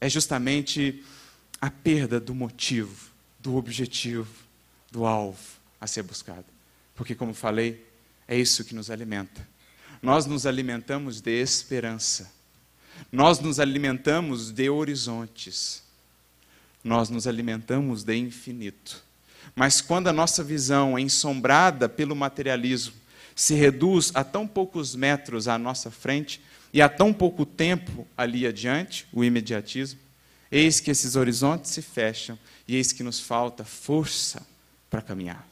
[0.00, 1.04] É justamente
[1.60, 4.32] a perda do motivo, do objetivo,
[4.90, 6.46] do alvo a ser buscado.
[6.94, 7.84] Porque, como falei,
[8.26, 9.46] é isso que nos alimenta.
[10.00, 12.32] Nós nos alimentamos de esperança.
[13.10, 15.82] Nós nos alimentamos de horizontes.
[16.82, 19.02] Nós nos alimentamos de infinito.
[19.54, 22.94] Mas quando a nossa visão é ensombrada pelo materialismo,
[23.34, 26.40] se reduz a tão poucos metros à nossa frente
[26.72, 30.00] e a tão pouco tempo ali adiante, o imediatismo,
[30.50, 34.46] Eis que esses horizontes se fecham e eis que nos falta força
[34.88, 35.46] para caminhar.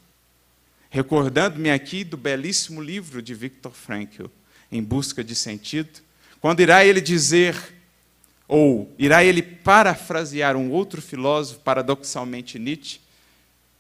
[0.89, 4.27] Recordando-me aqui do belíssimo livro de Viktor Frankl,
[4.73, 6.01] Em Busca de Sentido,
[6.41, 7.57] quando irá ele dizer,
[8.47, 13.01] ou irá ele parafrasear um outro filósofo, paradoxalmente Nietzsche,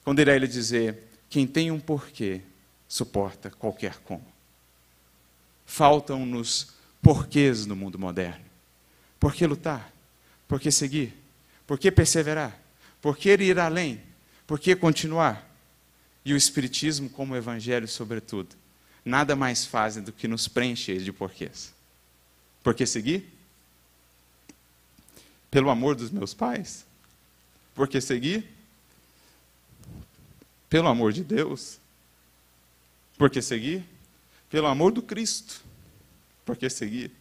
[0.04, 2.40] quando irá ele dizer: quem tem um porquê
[2.88, 4.26] suporta qualquer como.
[5.64, 8.44] Faltam-nos porquês no mundo moderno.
[9.18, 9.92] Por que lutar?
[10.46, 11.14] Por que seguir?
[11.66, 12.60] Por que perseverar?
[13.00, 14.00] Por que ir além?
[14.46, 15.44] Por que continuar?
[16.24, 18.56] E o Espiritismo, como o Evangelho, sobretudo,
[19.04, 21.72] nada mais fazem do que nos preencher de porquês.
[22.66, 23.32] Por que seguir?
[25.52, 26.84] Pelo amor dos meus pais?
[27.76, 28.44] Porque seguir?
[30.68, 31.78] Pelo amor de Deus?
[33.16, 33.84] Porque seguir?
[34.50, 35.62] Pelo amor do Cristo?
[36.44, 37.12] Porque seguir?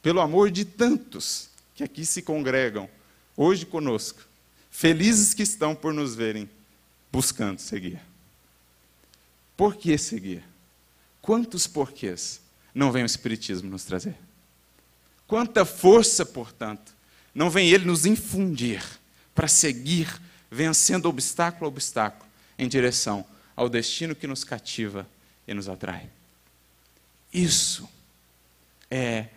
[0.00, 2.88] Pelo amor de tantos que aqui se congregam
[3.36, 4.22] hoje conosco,
[4.70, 6.48] felizes que estão por nos verem
[7.12, 8.00] buscando seguir.
[9.54, 10.42] Por que seguir?
[11.20, 12.40] Quantos porquês
[12.74, 14.16] não vem o Espiritismo nos trazer?
[15.26, 16.94] Quanta força, portanto,
[17.34, 18.82] não vem ele nos infundir
[19.34, 23.24] para seguir, vencendo obstáculo a obstáculo, em direção
[23.56, 25.08] ao destino que nos cativa
[25.46, 26.08] e nos atrai.
[27.32, 27.88] Isso
[28.90, 29.28] é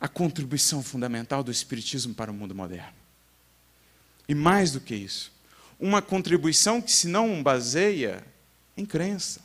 [0.00, 2.94] a contribuição fundamental do Espiritismo para o mundo moderno.
[4.28, 5.32] E mais do que isso,
[5.78, 8.24] uma contribuição que se não baseia
[8.76, 9.40] em crença.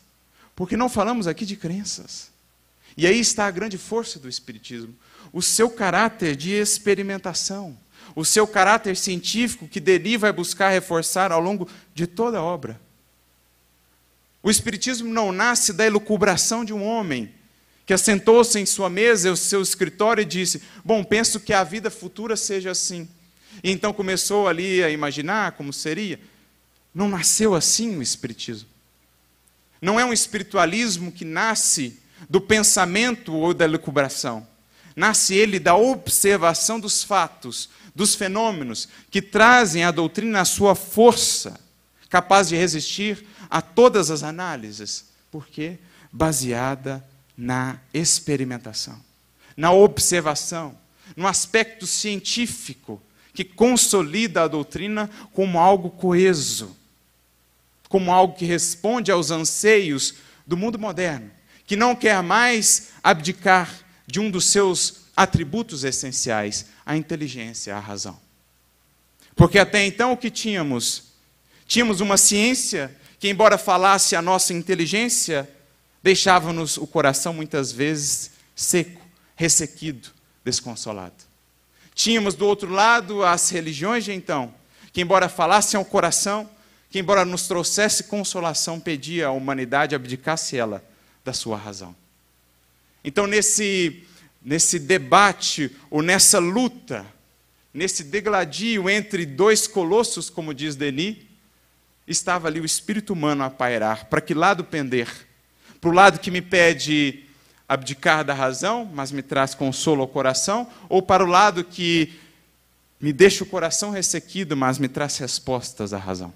[0.55, 2.29] Porque não falamos aqui de crenças.
[2.97, 4.95] E aí está a grande força do Espiritismo.
[5.35, 7.77] O seu caráter de experimentação,
[8.15, 12.79] o seu caráter científico que dele vai buscar reforçar ao longo de toda a obra.
[14.41, 17.33] O Espiritismo não nasce da elucubração de um homem
[17.85, 21.91] que assentou-se em sua mesa, em seu escritório e disse: Bom, penso que a vida
[21.91, 23.05] futura seja assim.
[23.61, 26.17] E então começou ali a imaginar como seria.
[26.93, 28.69] Não nasceu assim o Espiritismo.
[29.81, 34.54] Não é um espiritualismo que nasce do pensamento ou da elucubração.
[34.95, 41.59] Nasce ele da observação dos fatos, dos fenômenos, que trazem à doutrina a sua força,
[42.09, 45.05] capaz de resistir a todas as análises.
[45.29, 45.77] Por quê?
[46.11, 47.05] Baseada
[47.37, 48.97] na experimentação,
[49.57, 50.77] na observação,
[51.15, 53.01] no aspecto científico
[53.33, 56.75] que consolida a doutrina como algo coeso,
[57.89, 60.15] como algo que responde aos anseios
[60.47, 61.29] do mundo moderno,
[61.67, 68.19] que não quer mais abdicar de um dos seus atributos essenciais, a inteligência, a razão.
[69.35, 71.03] Porque até então o que tínhamos?
[71.67, 75.49] Tínhamos uma ciência que, embora falasse a nossa inteligência,
[76.03, 79.01] deixava-nos o coração muitas vezes seco,
[79.35, 80.09] ressequido,
[80.43, 81.15] desconsolado.
[81.93, 84.53] Tínhamos do outro lado as religiões de então,
[84.93, 86.49] que, embora falassem ao coração,
[86.89, 90.83] que, embora nos trouxesse consolação, pedia à humanidade abdicasse ela
[91.23, 91.95] da sua razão.
[93.05, 94.03] Então, nesse,
[94.43, 97.05] nesse debate, ou nessa luta,
[97.73, 101.17] nesse degladio entre dois colossos, como diz Denis,
[102.05, 104.05] estava ali o espírito humano a pairar.
[104.05, 105.07] Para que lado pender?
[105.85, 107.25] para o lado que me pede
[107.69, 112.19] abdicar da razão, mas me traz consolo ao coração, ou para o lado que
[112.99, 116.33] me deixa o coração ressequido, mas me traz respostas à razão.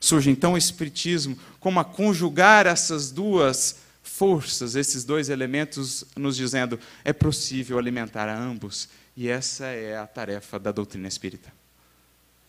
[0.00, 3.76] Surge então o Espiritismo como a conjugar essas duas
[4.16, 10.06] forças, esses dois elementos, nos dizendo é possível alimentar a ambos, e essa é a
[10.06, 11.52] tarefa da doutrina espírita.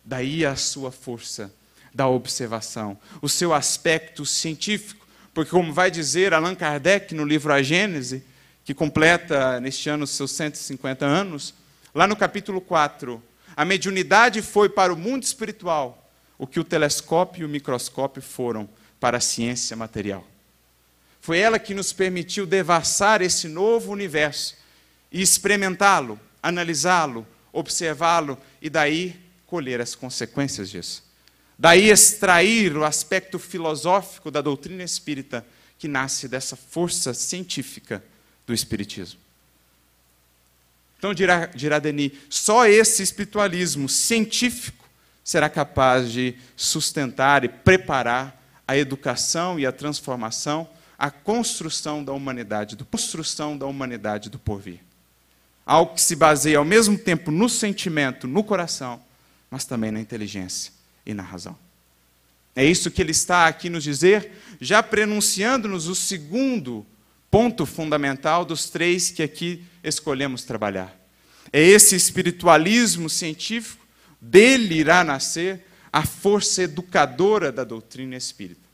[0.03, 1.53] Daí a sua força
[1.93, 7.61] da observação, o seu aspecto científico porque, como vai dizer Allan Kardec no livro A
[7.61, 8.23] Gênese,
[8.65, 11.53] que completa neste ano seus 150 anos,
[11.93, 13.21] lá no capítulo 4,
[13.55, 18.67] a mediunidade foi para o mundo espiritual o que o telescópio e o microscópio foram
[18.99, 20.25] para a ciência material.
[21.27, 24.55] Foi ela que nos permitiu devassar esse novo universo
[25.11, 29.13] e experimentá-lo, analisá-lo, observá-lo e daí
[29.45, 31.03] colher as consequências disso.
[31.59, 35.45] Daí extrair o aspecto filosófico da doutrina espírita
[35.77, 38.01] que nasce dessa força científica
[38.45, 39.19] do Espiritismo.
[40.97, 44.87] Então, dirá, dirá Denis, só esse espiritualismo científico
[45.25, 52.75] será capaz de sustentar e preparar a educação e a transformação, a construção da humanidade,
[52.75, 54.79] do construção da humanidade do porvir.
[55.65, 59.01] Algo que se baseia ao mesmo tempo no sentimento, no coração,
[59.51, 60.71] mas também na inteligência
[61.05, 61.57] e na razão.
[62.55, 66.85] É isso que ele está aqui nos dizer, já prenunciando-nos o segundo
[67.29, 70.97] ponto fundamental dos três que aqui escolhemos trabalhar.
[71.53, 73.85] É esse espiritualismo científico,
[74.19, 78.66] dele irá nascer a força educadora da doutrina espírita.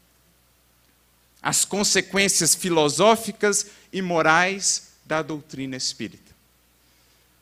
[1.44, 6.34] As consequências filosóficas e morais da doutrina espírita.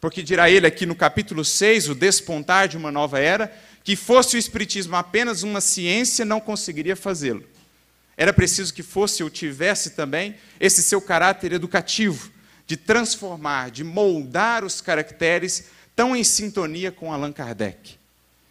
[0.01, 4.35] Porque dirá ele aqui no capítulo 6, o despontar de uma nova era, que fosse
[4.35, 7.43] o Espiritismo apenas uma ciência, não conseguiria fazê-lo.
[8.17, 12.31] Era preciso que fosse ou tivesse também esse seu caráter educativo,
[12.65, 17.95] de transformar, de moldar os caracteres tão em sintonia com Allan Kardec.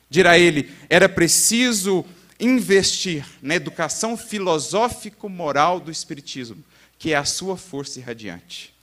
[0.09, 2.05] Dirá ele, era preciso
[2.41, 6.65] investir na educação filosófico-moral do Espiritismo,
[6.99, 8.75] que é a sua força irradiante.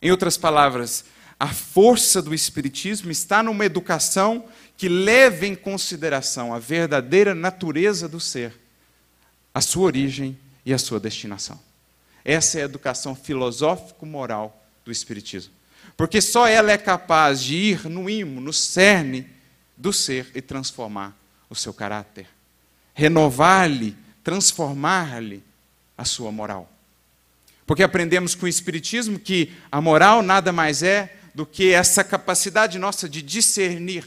[0.00, 1.04] Em outras palavras,
[1.38, 4.44] a força do Espiritismo está numa educação
[4.76, 8.54] que leve em consideração a verdadeira natureza do ser,
[9.52, 11.58] a sua origem e a sua destinação.
[12.24, 15.52] Essa é a educação filosófico-moral do Espiritismo.
[15.96, 19.26] Porque só ela é capaz de ir no imo, no cerne
[19.76, 21.17] do ser e transformar
[21.50, 22.26] o seu caráter,
[22.94, 25.42] renovar-lhe, transformar-lhe
[25.96, 26.70] a sua moral.
[27.66, 32.78] Porque aprendemos com o Espiritismo que a moral nada mais é do que essa capacidade
[32.78, 34.04] nossa de discernir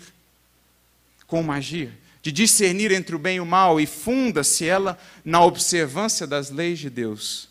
[1.27, 6.27] como agir, de discernir entre o bem e o mal, e funda-se ela na observância
[6.27, 7.47] das leis de Deus.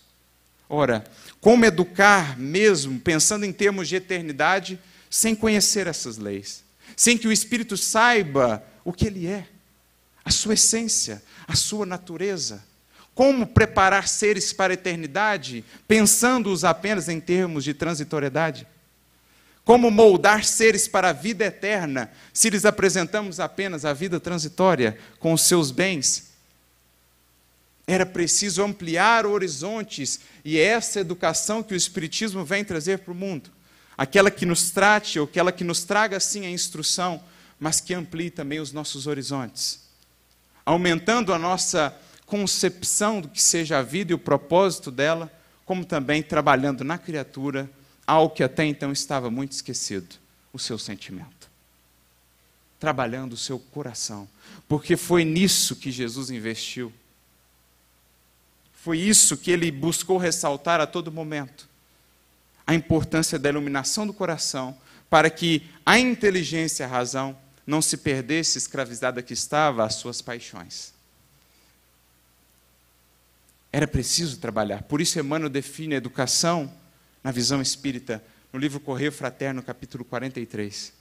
[0.69, 1.05] Ora,
[1.41, 4.79] como educar mesmo, pensando em termos de eternidade,
[5.09, 6.63] sem conhecer essas leis,
[6.95, 9.47] sem que o Espírito saiba o que ele é,
[10.25, 12.65] a sua essência, a sua natureza?
[13.15, 18.67] Como preparar seres para a eternidade, pensando-os apenas em termos de transitoriedade?
[19.65, 25.33] Como moldar seres para a vida eterna, se lhes apresentamos apenas a vida transitória com
[25.33, 26.31] os seus bens?
[27.87, 33.17] Era preciso ampliar horizontes, e é essa educação que o Espiritismo vem trazer para o
[33.17, 33.51] mundo.
[33.99, 37.23] Aquela que nos trate, ou aquela que nos traga, sim, a instrução,
[37.59, 39.81] mas que amplie também os nossos horizontes,
[40.65, 41.95] aumentando a nossa
[42.27, 45.31] concepção do que seja a vida e o propósito dela,
[45.65, 47.69] como também trabalhando na criatura
[48.07, 50.17] algo que até então estava muito esquecido:
[50.53, 51.49] o seu sentimento.
[52.79, 54.29] Trabalhando o seu coração.
[54.69, 56.93] Porque foi nisso que Jesus investiu.
[58.73, 61.69] Foi isso que ele buscou ressaltar a todo momento.
[62.67, 64.77] A importância da iluminação do coração,
[65.11, 67.37] para que a inteligência e a razão
[67.67, 70.93] não se perdesse escravizada que estava às suas paixões.
[73.73, 74.83] Era preciso trabalhar.
[74.83, 76.73] Por isso Emmanuel define a educação
[77.23, 80.93] na visão espírita, no livro Correio Fraterno, capítulo 43.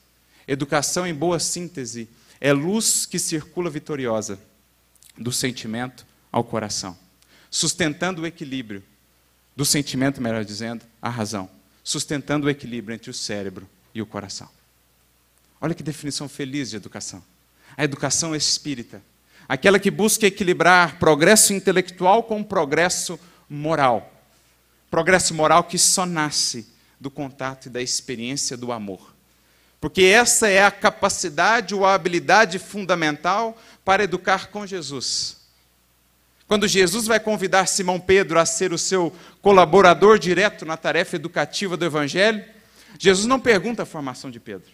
[0.48, 4.40] Educação em boa síntese é luz que circula vitoriosa
[5.18, 6.98] do sentimento ao coração,
[7.50, 8.84] sustentando o equilíbrio
[9.56, 11.50] do sentimento, melhor dizendo, à razão,
[11.84, 14.50] sustentando o equilíbrio entre o cérebro e o coração.
[15.62, 17.24] Olha que definição feliz de educação.
[17.76, 19.02] A educação espírita,
[19.48, 24.20] aquela que busca equilibrar progresso intelectual com progresso moral
[24.90, 26.68] Progresso moral que só nasce
[27.00, 29.14] do contato e da experiência do amor.
[29.80, 35.38] Porque essa é a capacidade ou a habilidade fundamental para educar com Jesus.
[36.48, 41.78] Quando Jesus vai convidar Simão Pedro a ser o seu colaborador direto na tarefa educativa
[41.78, 42.44] do Evangelho,
[42.98, 44.72] Jesus não pergunta a formação de Pedro.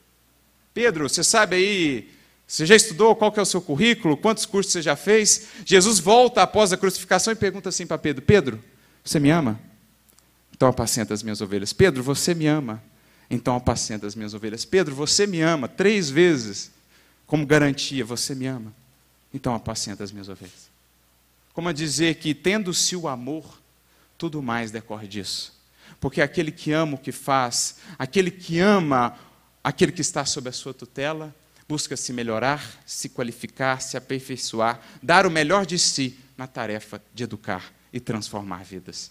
[0.76, 2.10] Pedro, você sabe aí,
[2.46, 5.48] você já estudou qual que é o seu currículo, quantos cursos você já fez?
[5.66, 8.62] Jesus volta após a crucificação e pergunta assim para Pedro: Pedro,
[9.02, 9.58] você me ama?
[10.54, 11.72] Então apacenta as minhas ovelhas.
[11.72, 12.84] Pedro, você me ama.
[13.30, 14.66] Então apacenta as minhas ovelhas.
[14.66, 15.70] Pedro, você me ama.
[15.70, 16.72] Três vezes,
[17.26, 18.74] como garantia, você me ama.
[19.34, 20.70] Então apacenta as minhas ovelhas.
[21.54, 23.62] Como a dizer que, tendo-se o amor,
[24.18, 25.56] tudo mais decorre disso.
[26.02, 29.18] Porque aquele que ama o que faz, aquele que ama
[29.66, 31.34] aquele que está sob a sua tutela,
[31.68, 37.24] busca se melhorar, se qualificar, se aperfeiçoar, dar o melhor de si na tarefa de
[37.24, 39.10] educar e transformar vidas.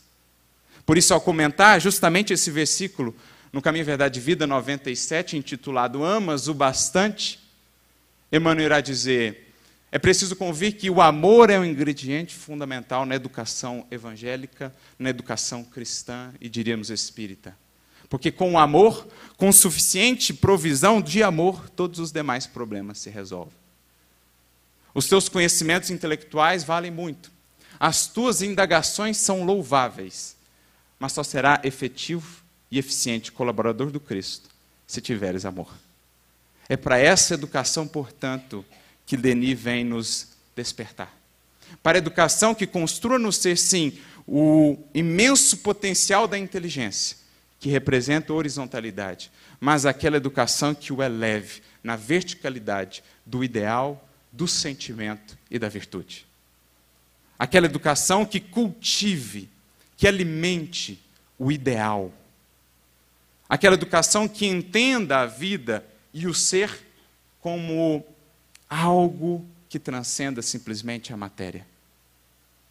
[0.87, 3.17] Por isso, ao comentar justamente esse versículo
[3.53, 7.41] no Caminho Verdade e Vida 97, intitulado Amas o Bastante,
[8.31, 9.53] Emmanuel irá dizer:
[9.91, 15.65] é preciso convir que o amor é um ingrediente fundamental na educação evangélica, na educação
[15.65, 17.64] cristã e diríamos espírita.
[18.09, 23.55] Porque com o amor, com suficiente provisão de amor, todos os demais problemas se resolvem.
[24.95, 27.33] Os teus conhecimentos intelectuais valem muito.
[27.81, 30.35] As tuas indagações são louváveis
[31.05, 34.49] mas só será efetivo e eficiente colaborador do Cristo
[34.87, 35.71] se tiveres amor.
[36.67, 38.65] É para essa educação, portanto,
[39.05, 41.15] que Denis vem nos despertar.
[41.83, 47.19] Para a educação que construa no ser, sim, o imenso potencial da inteligência,
[47.65, 54.47] que representa a horizontalidade, mas aquela educação que o eleve na verticalidade do ideal, do
[54.47, 56.27] sentimento e da virtude.
[57.39, 59.49] Aquela educação que cultive
[59.97, 61.03] que alimente
[61.39, 62.13] o ideal.
[63.49, 66.71] Aquela educação que entenda a vida e o ser
[67.41, 68.05] como
[68.69, 71.67] algo que transcenda simplesmente a matéria.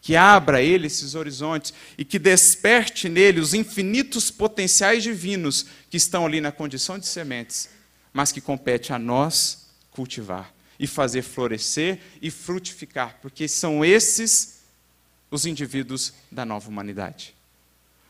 [0.03, 6.25] Que abra ele esses horizontes e que desperte nele os infinitos potenciais divinos que estão
[6.25, 7.69] ali na condição de sementes,
[8.11, 14.61] mas que compete a nós cultivar e fazer florescer e frutificar, porque são esses
[15.31, 17.33] os indivíduos da nova humanidade.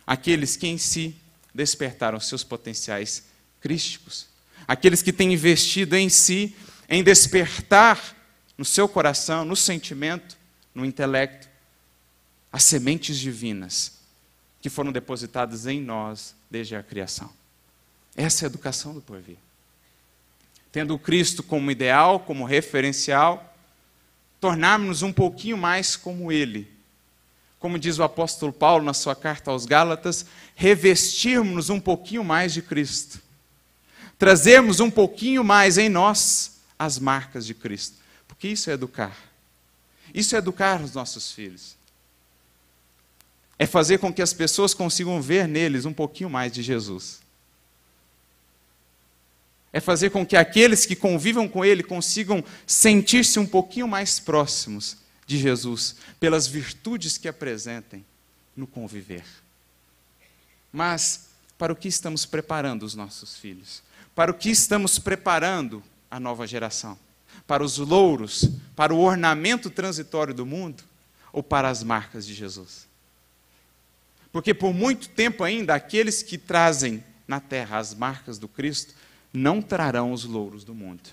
[0.06, 1.16] Aqueles que em si
[1.54, 3.24] despertaram seus potenciais
[3.62, 4.28] crísticos,
[4.68, 6.56] aqueles que têm investido em si,
[6.90, 8.18] em despertar
[8.58, 10.36] no seu coração, no sentimento,
[10.76, 11.48] no intelecto,
[12.54, 13.94] as sementes divinas
[14.62, 17.30] que foram depositadas em nós desde a criação.
[18.16, 19.38] Essa é a educação do porvir.
[20.72, 23.58] Tendo o Cristo como ideal, como referencial,
[24.40, 26.72] tornarmos-nos um pouquinho mais como Ele.
[27.60, 30.26] Como diz o apóstolo Paulo na sua carta aos Gálatas,
[30.56, 33.20] revestirmos-nos um pouquinho mais de Cristo.
[34.20, 37.98] Trazermos um pouquinho mais em nós as marcas de Cristo.
[38.28, 39.18] Porque isso é educar.
[40.14, 41.76] Isso é educar os nossos filhos.
[43.64, 47.22] É fazer com que as pessoas consigam ver neles um pouquinho mais de Jesus.
[49.72, 54.98] É fazer com que aqueles que convivam com Ele consigam sentir-se um pouquinho mais próximos
[55.26, 58.04] de Jesus, pelas virtudes que apresentem
[58.54, 59.24] no conviver.
[60.70, 63.82] Mas, para o que estamos preparando os nossos filhos?
[64.14, 67.00] Para o que estamos preparando a nova geração?
[67.48, 70.84] Para os louros, para o ornamento transitório do mundo
[71.32, 72.92] ou para as marcas de Jesus?
[74.34, 78.96] Porque por muito tempo ainda, aqueles que trazem na terra as marcas do Cristo
[79.32, 81.10] não trarão os louros do mundo.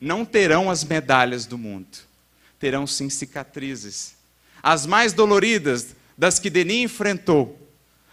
[0.00, 1.86] Não terão as medalhas do mundo.
[2.58, 4.16] Terão sim cicatrizes.
[4.60, 7.56] As mais doloridas das que Denis enfrentou.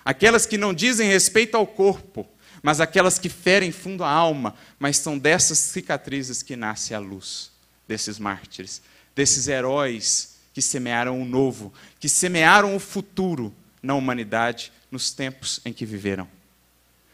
[0.05, 2.27] Aquelas que não dizem respeito ao corpo,
[2.61, 4.55] mas aquelas que ferem fundo a alma.
[4.77, 7.49] Mas são dessas cicatrizes que nasce a luz
[7.87, 8.79] desses mártires,
[9.15, 15.73] desses heróis que semearam o novo, que semearam o futuro na humanidade nos tempos em
[15.73, 16.27] que viveram.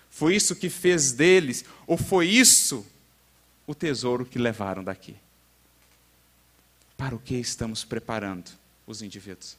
[0.09, 2.86] Foi isso que fez deles, ou foi isso
[3.68, 5.15] o tesouro que levaram daqui?
[6.97, 8.49] Para o que estamos preparando
[8.88, 9.55] os indivíduos?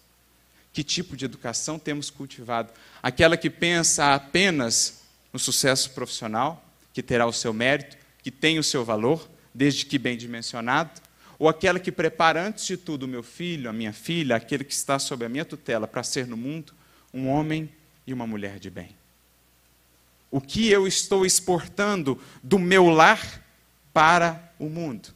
[0.72, 2.72] Que tipo de educação temos cultivado?
[3.02, 5.02] Aquela que pensa apenas
[5.32, 9.98] no sucesso profissional, que terá o seu mérito, que tem o seu valor, desde que
[9.98, 11.00] bem dimensionado?
[11.38, 14.72] Ou aquela que prepara antes de tudo o meu filho, a minha filha, aquele que
[14.74, 16.74] está sob a minha tutela para ser no mundo
[17.12, 17.70] um homem
[18.06, 18.98] e uma mulher de bem?
[20.30, 23.42] o que eu estou exportando do meu lar
[23.92, 25.08] para o mundo.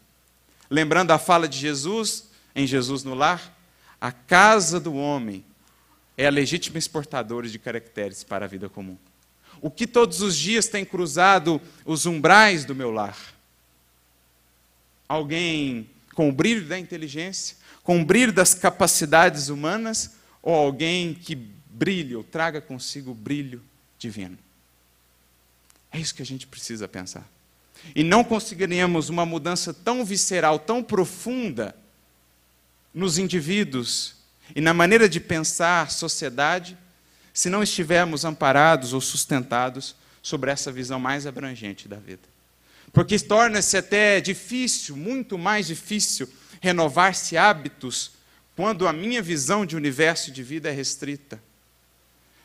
[0.70, 3.56] Lembrando a fala de Jesus, em Jesus no lar,
[4.00, 5.44] a casa do homem
[6.16, 8.96] é a legítima exportadora de caracteres para a vida comum.
[9.60, 13.16] O que todos os dias tem cruzado os umbrais do meu lar?
[15.08, 21.52] Alguém com o brilho da inteligência, com o brilho das capacidades humanas, ou alguém que
[21.72, 23.62] brilhe ou traga consigo o brilho
[23.98, 24.38] divino?
[25.90, 27.28] É isso que a gente precisa pensar.
[27.94, 31.74] E não conseguiríamos uma mudança tão visceral, tão profunda
[32.94, 34.14] nos indivíduos
[34.54, 36.76] e na maneira de pensar sociedade,
[37.32, 42.32] se não estivermos amparados ou sustentados sobre essa visão mais abrangente da vida.
[42.92, 46.28] Porque torna-se até difícil, muito mais difícil,
[46.60, 48.12] renovar-se hábitos
[48.54, 51.42] quando a minha visão de universo de vida é restrita.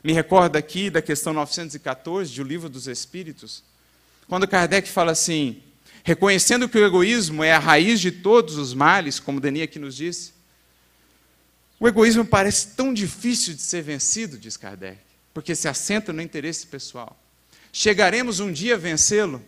[0.07, 3.61] Me recordo aqui da questão 914 do Livro dos Espíritos,
[4.25, 5.61] quando Kardec fala assim:
[6.01, 9.97] reconhecendo que o egoísmo é a raiz de todos os males, como Denis aqui nos
[9.97, 10.31] disse,
[11.77, 14.97] o egoísmo parece tão difícil de ser vencido, diz Kardec,
[15.33, 17.21] porque se assenta no interesse pessoal.
[17.73, 19.43] Chegaremos um dia a vencê-lo?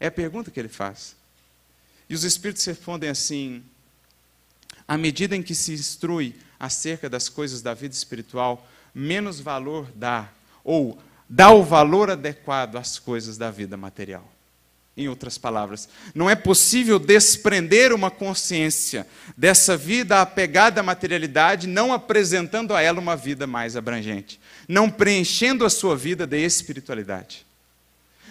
[0.00, 1.14] É a pergunta que ele faz.
[2.08, 3.62] E os espíritos respondem assim:
[4.88, 10.28] à medida em que se instrui acerca das coisas da vida espiritual, menos valor dá,
[10.64, 14.28] ou dá o valor adequado às coisas da vida material.
[14.96, 21.92] Em outras palavras, não é possível desprender uma consciência dessa vida apegada à materialidade, não
[21.92, 24.38] apresentando a ela uma vida mais abrangente,
[24.68, 27.46] não preenchendo a sua vida de espiritualidade.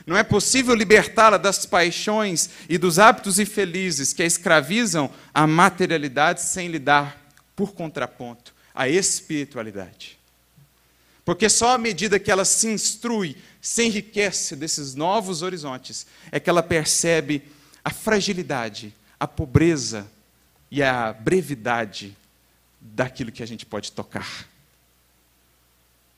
[0.05, 6.41] Não é possível libertá-la das paixões e dos hábitos infelizes que a escravizam à materialidade
[6.41, 7.17] sem lhe dar,
[7.55, 10.18] por contraponto, a espiritualidade.
[11.29, 16.49] Porque só à medida que ela se instrui, se enriquece desses novos horizontes, é que
[16.49, 17.43] ela percebe
[17.85, 20.09] a fragilidade, a pobreza
[20.71, 22.17] e a brevidade
[22.81, 24.49] daquilo que a gente pode tocar.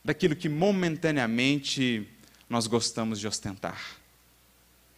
[0.01, 2.07] Daquilo que momentaneamente
[2.49, 3.97] nós gostamos de ostentar.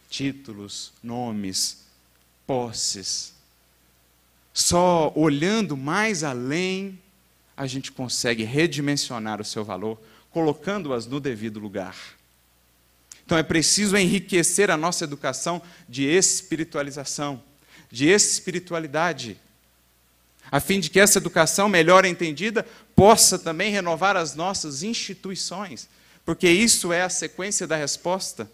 [0.08, 1.86] Títulos, nomes,
[2.46, 3.34] posses.
[4.52, 7.00] Só olhando mais além
[7.56, 10.00] a gente consegue redimensionar o seu valor,
[10.30, 11.96] colocando-as no devido lugar.
[13.24, 17.42] Então é preciso enriquecer a nossa educação de espiritualização,
[17.90, 19.38] de espiritualidade,
[20.50, 25.88] a fim de que essa educação melhor entendida possa também renovar as nossas instituições,
[26.24, 28.48] porque isso é a sequência da resposta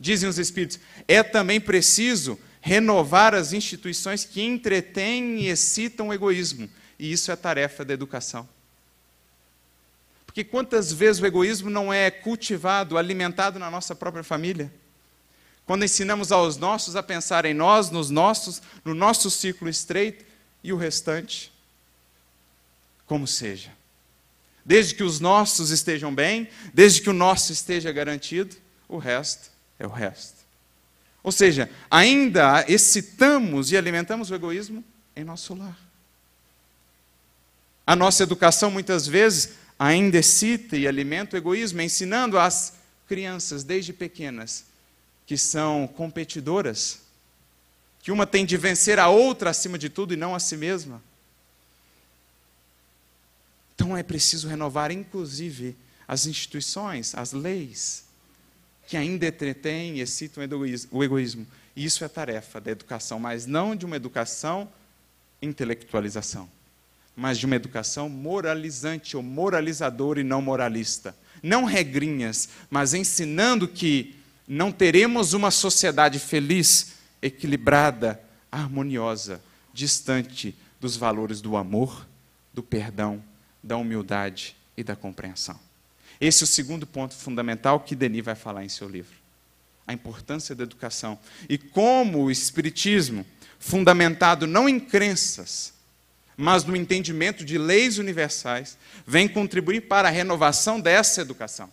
[0.00, 6.68] Dizem os Espíritos, é também preciso renovar as instituições que entretêm e excitam o egoísmo.
[7.00, 8.46] E isso é tarefa da educação.
[10.26, 14.70] Porque quantas vezes o egoísmo não é cultivado, alimentado na nossa própria família?
[15.64, 20.26] Quando ensinamos aos nossos a pensar em nós, nos nossos, no nosso círculo estreito
[20.62, 21.50] e o restante,
[23.06, 23.72] como seja.
[24.62, 28.54] Desde que os nossos estejam bem, desde que o nosso esteja garantido,
[28.86, 30.36] o resto é o resto.
[31.22, 34.84] Ou seja, ainda excitamos e alimentamos o egoísmo
[35.16, 35.89] em nosso lar.
[37.90, 42.74] A nossa educação, muitas vezes, ainda excita e alimenta o egoísmo, ensinando às
[43.08, 44.64] crianças, desde pequenas,
[45.26, 47.00] que são competidoras,
[48.00, 51.02] que uma tem de vencer a outra acima de tudo e não a si mesma.
[53.74, 55.74] Então é preciso renovar, inclusive,
[56.06, 58.04] as instituições, as leis,
[58.86, 60.44] que ainda entretêm e excitam
[60.92, 61.44] o egoísmo.
[61.74, 64.72] Isso é tarefa da educação, mas não de uma educação
[65.42, 66.48] intelectualização,
[67.20, 71.14] mas de uma educação moralizante ou moralizadora e não moralista.
[71.42, 74.16] Não regrinhas, mas ensinando que
[74.48, 78.18] não teremos uma sociedade feliz, equilibrada,
[78.50, 79.38] harmoniosa,
[79.70, 82.06] distante dos valores do amor,
[82.54, 83.22] do perdão,
[83.62, 85.60] da humildade e da compreensão.
[86.18, 89.14] Esse é o segundo ponto fundamental que Denis vai falar em seu livro.
[89.86, 91.18] A importância da educação.
[91.50, 93.26] E como o Espiritismo,
[93.58, 95.74] fundamentado não em crenças,
[96.40, 101.70] mas no entendimento de leis universais, vem contribuir para a renovação dessa educação.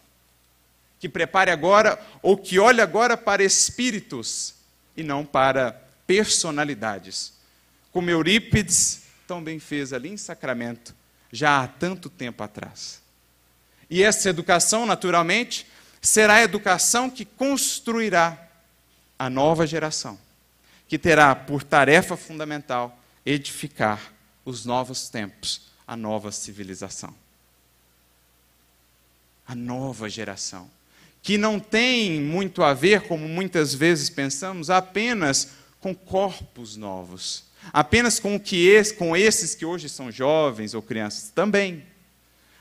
[1.00, 4.56] Que prepare agora, ou que olhe agora para espíritos
[4.96, 5.72] e não para
[6.06, 7.32] personalidades.
[7.94, 10.94] Como Eurípides também fez ali em Sacramento,
[11.32, 13.02] já há tanto tempo atrás.
[13.90, 15.66] E essa educação, naturalmente,
[16.02, 18.38] será a educação que construirá
[19.18, 20.20] a nova geração,
[20.90, 24.17] que terá por tarefa fundamental edificar
[24.48, 27.14] os novos tempos, a nova civilização.
[29.46, 30.70] A nova geração,
[31.22, 35.50] que não tem muito a ver, como muitas vezes pensamos, apenas
[35.82, 37.44] com corpos novos,
[37.74, 41.86] apenas com, que com esses que hoje são jovens ou crianças, também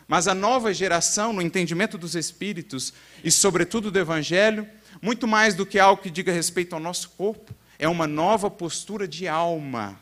[0.08, 2.92] mas a nova geração, no entendimento dos Espíritos
[3.24, 4.68] e, sobretudo, do Evangelho,
[5.02, 9.08] muito mais do que algo que diga respeito ao nosso corpo, é uma nova postura
[9.08, 9.98] de alma.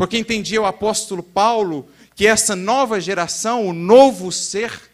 [0.00, 4.90] Porque entendia o apóstolo Paulo que essa nova geração, o novo ser,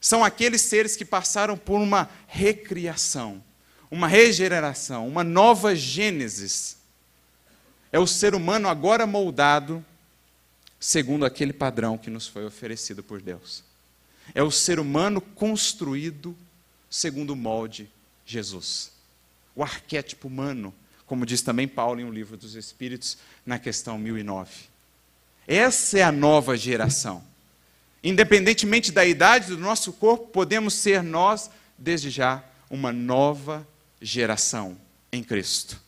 [0.00, 3.40] são aqueles seres que passaram por uma recriação,
[3.88, 6.78] uma regeneração, uma nova gênesis.
[7.92, 9.84] É o ser humano agora moldado
[10.80, 13.62] segundo aquele padrão que nos foi oferecido por Deus.
[14.34, 16.36] É o ser humano construído
[16.90, 17.88] segundo o molde
[18.26, 18.90] Jesus.
[19.54, 20.74] O arquétipo humano,
[21.10, 24.48] como diz também Paulo em um livro dos Espíritos, na questão 1009.
[25.44, 27.20] Essa é a nova geração.
[28.00, 33.66] Independentemente da idade do nosso corpo, podemos ser nós, desde já, uma nova
[34.00, 34.78] geração
[35.12, 35.80] em Cristo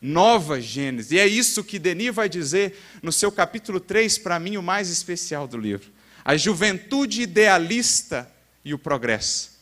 [0.00, 1.12] nova Gênesis.
[1.12, 4.88] E é isso que Denis vai dizer no seu capítulo 3, para mim, o mais
[4.88, 5.92] especial do livro.
[6.24, 8.28] A juventude idealista
[8.64, 9.52] e o progresso.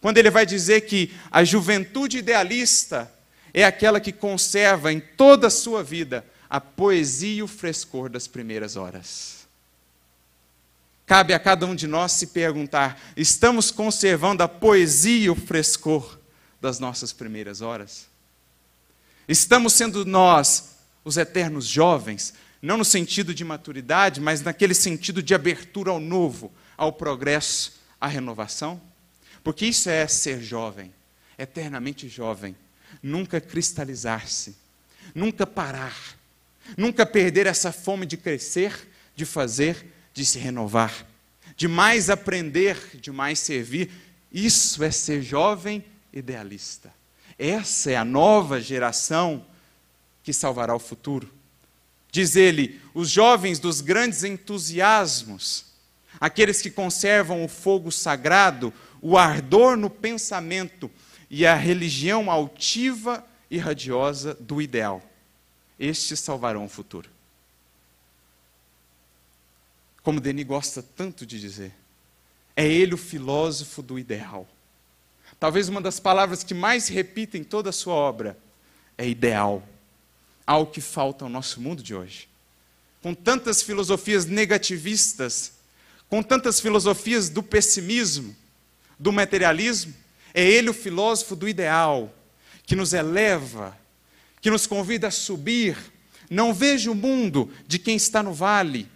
[0.00, 3.13] Quando ele vai dizer que a juventude idealista
[3.54, 8.26] é aquela que conserva em toda a sua vida a poesia e o frescor das
[8.26, 9.46] primeiras horas.
[11.06, 16.18] Cabe a cada um de nós se perguntar: estamos conservando a poesia e o frescor
[16.60, 18.08] das nossas primeiras horas?
[19.28, 25.34] Estamos sendo nós, os eternos jovens, não no sentido de maturidade, mas naquele sentido de
[25.34, 28.80] abertura ao novo, ao progresso, à renovação?
[29.42, 30.92] Porque isso é ser jovem,
[31.38, 32.56] eternamente jovem,
[33.02, 34.56] nunca cristalizar-se,
[35.14, 35.96] nunca parar,
[36.76, 41.06] nunca perder essa fome de crescer, de fazer, de se renovar,
[41.56, 43.90] de mais aprender, de mais servir.
[44.32, 46.92] Isso é ser jovem idealista.
[47.38, 49.44] Essa é a nova geração
[50.22, 51.32] que salvará o futuro.
[52.10, 55.66] Diz ele: os jovens dos grandes entusiasmos,
[56.20, 58.72] aqueles que conservam o fogo sagrado,
[59.02, 60.90] o ardor no pensamento
[61.30, 65.02] e a religião altiva e radiosa do ideal.
[65.78, 67.10] Estes salvarão o futuro.
[70.02, 71.72] Como Denis gosta tanto de dizer,
[72.54, 74.46] é ele o filósofo do ideal.
[75.40, 78.38] Talvez uma das palavras que mais repita em toda a sua obra
[78.96, 79.66] é ideal.
[80.46, 82.28] Algo que falta ao nosso mundo de hoje.
[83.02, 85.54] Com tantas filosofias negativistas,
[86.08, 88.36] com tantas filosofias do pessimismo,
[88.98, 89.94] do materialismo,
[90.34, 92.12] É Ele o filósofo do ideal,
[92.66, 93.78] que nos eleva,
[94.40, 95.78] que nos convida a subir.
[96.28, 98.88] Não veja o mundo de quem está no vale,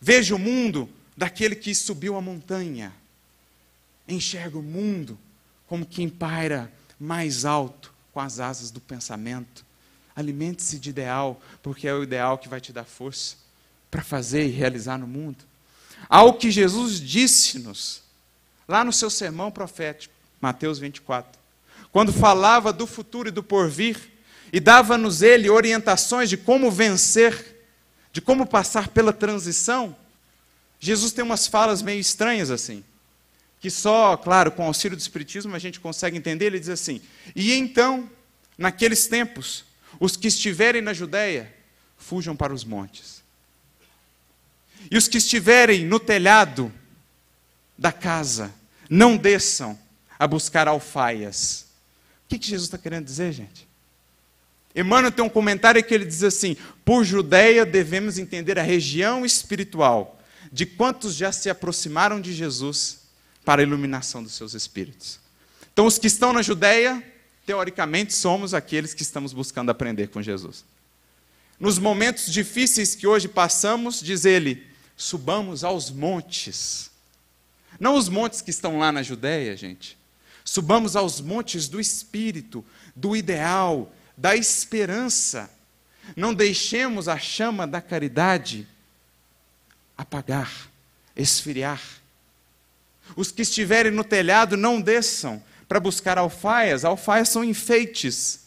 [0.00, 2.94] veja o mundo daquele que subiu a montanha.
[4.06, 5.18] Enxerga o mundo
[5.66, 9.64] como quem paira mais alto com as asas do pensamento.
[10.14, 13.36] Alimente-se de ideal, porque é o ideal que vai te dar força
[13.90, 15.44] para fazer e realizar no mundo.
[16.08, 18.02] Ao que Jesus disse-nos,
[18.68, 21.38] lá no seu sermão profético, Mateus 24,
[21.90, 23.98] quando falava do futuro e do porvir,
[24.52, 27.64] e dava-nos ele orientações de como vencer,
[28.12, 29.96] de como passar pela transição,
[30.78, 32.84] Jesus tem umas falas meio estranhas assim,
[33.60, 36.46] que só, claro, com o auxílio do Espiritismo a gente consegue entender.
[36.46, 37.00] Ele diz assim:
[37.34, 38.08] E então,
[38.56, 39.64] naqueles tempos,
[39.98, 41.52] os que estiverem na Judéia,
[41.96, 43.22] fujam para os montes.
[44.90, 46.72] E os que estiverem no telhado
[47.76, 48.54] da casa,
[48.88, 49.78] não desçam
[50.18, 51.66] a buscar alfaias.
[52.24, 53.66] O que, que Jesus está querendo dizer, gente?
[54.74, 60.20] Emmanuel tem um comentário que ele diz assim: por Judéia devemos entender a região espiritual
[60.52, 63.00] de quantos já se aproximaram de Jesus
[63.44, 65.18] para a iluminação dos seus espíritos.
[65.72, 67.02] Então, os que estão na Judéia,
[67.44, 70.64] teoricamente, somos aqueles que estamos buscando aprender com Jesus.
[71.58, 76.90] Nos momentos difíceis que hoje passamos, diz ele, subamos aos montes.
[77.78, 79.95] Não os montes que estão lá na Judéia, gente.
[80.46, 85.50] Subamos aos montes do espírito, do ideal, da esperança.
[86.16, 88.66] Não deixemos a chama da caridade
[89.98, 90.70] apagar,
[91.16, 91.82] esfriar.
[93.16, 96.84] Os que estiverem no telhado não desçam para buscar alfaias.
[96.84, 98.46] Alfaias são enfeites.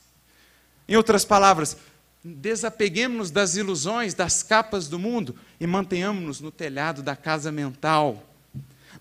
[0.88, 1.76] Em outras palavras,
[2.24, 8.26] desapeguemos-nos das ilusões, das capas do mundo e mantenhamos-nos no telhado da casa mental.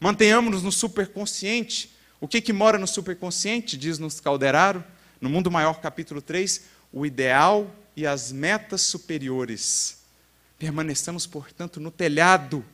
[0.00, 1.96] Mantenhamos-nos no superconsciente.
[2.20, 3.76] O que, que mora no superconsciente?
[3.76, 4.84] Diz-nos Calderaro,
[5.20, 6.62] no Mundo Maior, capítulo 3,
[6.92, 9.98] o ideal e as metas superiores.
[10.58, 12.64] Permaneçamos, portanto, no telhado.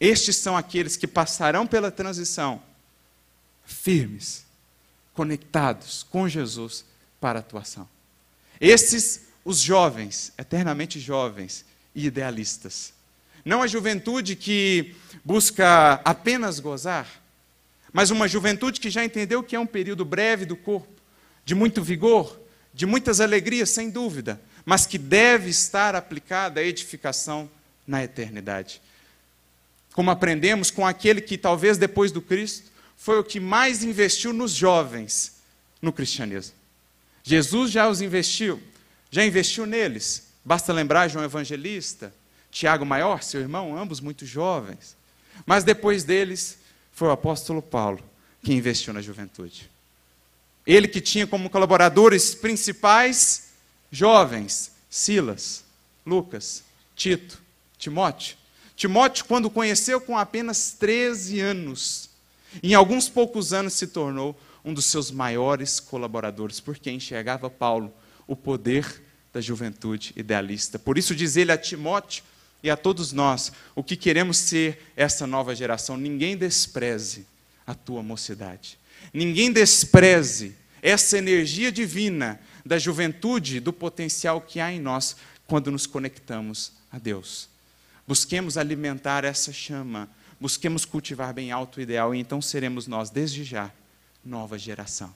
[0.00, 2.62] Estes são aqueles que passarão pela transição
[3.64, 4.44] firmes,
[5.14, 6.84] conectados com Jesus
[7.20, 7.88] para a atuação.
[8.60, 11.64] Estes, os jovens, eternamente jovens
[11.94, 12.92] e idealistas.
[13.44, 17.06] Não a juventude que busca apenas gozar,
[17.92, 21.00] mas uma juventude que já entendeu que é um período breve do corpo,
[21.44, 22.40] de muito vigor,
[22.72, 27.50] de muitas alegrias, sem dúvida, mas que deve estar aplicada à edificação
[27.86, 28.80] na eternidade.
[29.92, 34.52] Como aprendemos com aquele que, talvez depois do Cristo, foi o que mais investiu nos
[34.52, 35.40] jovens
[35.82, 36.54] no cristianismo.
[37.22, 38.62] Jesus já os investiu,
[39.10, 40.28] já investiu neles.
[40.44, 42.14] Basta lembrar João Evangelista,
[42.50, 44.96] Tiago Maior, seu irmão, ambos muito jovens.
[45.44, 46.58] Mas depois deles
[46.92, 48.02] foi o apóstolo Paulo
[48.42, 49.70] que investiu na juventude.
[50.66, 53.50] Ele que tinha como colaboradores principais
[53.90, 55.64] jovens, Silas,
[56.04, 56.62] Lucas,
[56.94, 57.40] Tito,
[57.78, 58.36] Timóteo.
[58.76, 62.10] Timóteo, quando conheceu com apenas 13 anos,
[62.62, 67.92] em alguns poucos anos se tornou um dos seus maiores colaboradores, porque enxergava Paulo
[68.26, 70.78] o poder da juventude idealista.
[70.78, 72.24] Por isso diz ele a Timóteo
[72.62, 77.26] e a todos nós, o que queremos ser essa nova geração, ninguém despreze
[77.66, 78.78] a tua mocidade.
[79.12, 85.86] Ninguém despreze essa energia divina da juventude, do potencial que há em nós quando nos
[85.86, 87.48] conectamos a Deus.
[88.06, 90.08] Busquemos alimentar essa chama,
[90.38, 93.70] busquemos cultivar bem alto o ideal, e então seremos nós, desde já,
[94.24, 95.14] nova geração.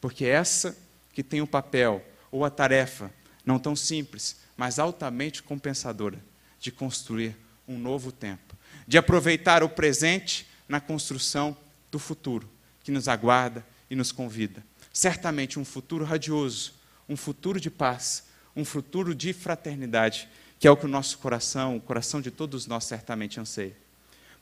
[0.00, 0.76] Porque essa
[1.12, 3.10] que tem o papel ou a tarefa,
[3.44, 6.18] não tão simples, mas altamente compensadora,
[6.60, 7.36] de construir
[7.66, 8.56] um novo tempo,
[8.86, 11.56] de aproveitar o presente na construção
[11.90, 12.48] do futuro
[12.82, 14.64] que nos aguarda e nos convida.
[14.92, 16.72] Certamente um futuro radioso,
[17.08, 18.24] um futuro de paz,
[18.56, 20.28] um futuro de fraternidade,
[20.58, 23.76] que é o que o nosso coração, o coração de todos nós certamente anseia.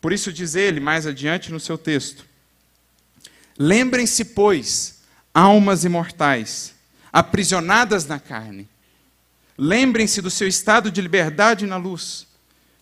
[0.01, 2.25] Por isso diz ele mais adiante no seu texto:
[3.59, 5.03] Lembrem-se, pois,
[5.35, 6.75] almas imortais,
[7.12, 8.69] aprisionadas na carne.
[9.59, 12.27] Lembrem-se do seu estado de liberdade na luz.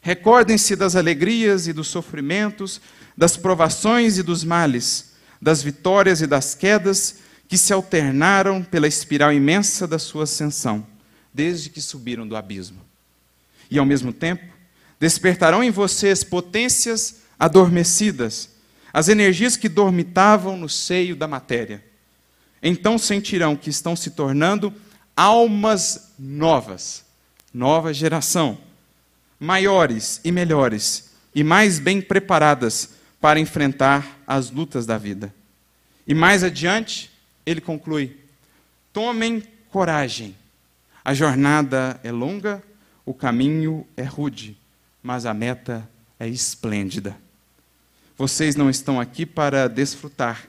[0.01, 2.81] Recordem-se das alegrias e dos sofrimentos,
[3.17, 7.19] das provações e dos males, das vitórias e das quedas
[7.49, 10.87] que se alternaram pela espiral imensa da sua ascensão,
[11.33, 12.81] desde que subiram do abismo.
[13.71, 14.45] E, ao mesmo tempo,
[14.99, 18.51] despertarão em vocês potências adormecidas,
[18.93, 21.85] as energias que dormitavam no seio da matéria.
[22.63, 24.73] Então sentirão que estão se tornando
[25.17, 27.05] almas novas,
[27.53, 28.59] nova geração,
[29.39, 32.91] maiores e melhores e mais bem preparadas
[33.21, 35.35] para enfrentar as lutas da vida.
[36.07, 37.11] E mais adiante,
[37.47, 38.17] ele conclui:
[38.93, 40.37] tomem coragem.
[41.05, 42.63] A jornada é longa,
[43.05, 44.57] o caminho é rude,
[45.03, 45.89] mas a meta
[46.19, 47.17] é esplêndida.
[48.17, 50.47] Vocês não estão aqui para desfrutar,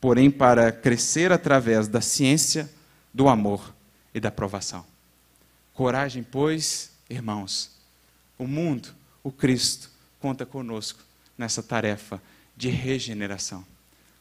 [0.00, 2.70] porém para crescer através da ciência,
[3.12, 3.75] do amor
[4.16, 4.82] e da provação.
[5.74, 7.70] Coragem, pois, irmãos,
[8.38, 8.88] o mundo,
[9.22, 11.00] o Cristo, conta conosco
[11.36, 12.20] nessa tarefa
[12.56, 13.62] de regeneração.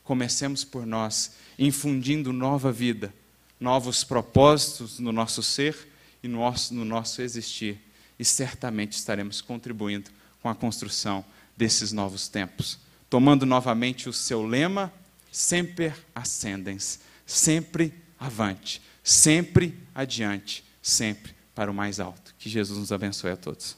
[0.03, 3.13] Comecemos por nós, infundindo nova vida,
[3.57, 5.87] novos propósitos no nosso ser
[6.21, 7.79] e no nosso, no nosso existir,
[8.19, 11.23] e certamente estaremos contribuindo com a construção
[11.55, 12.77] desses novos tempos.
[13.09, 14.91] Tomando novamente o seu lema,
[15.31, 22.34] sempre ascendens, sempre avante, sempre adiante, sempre para o mais alto.
[22.38, 23.78] Que Jesus nos abençoe a todos.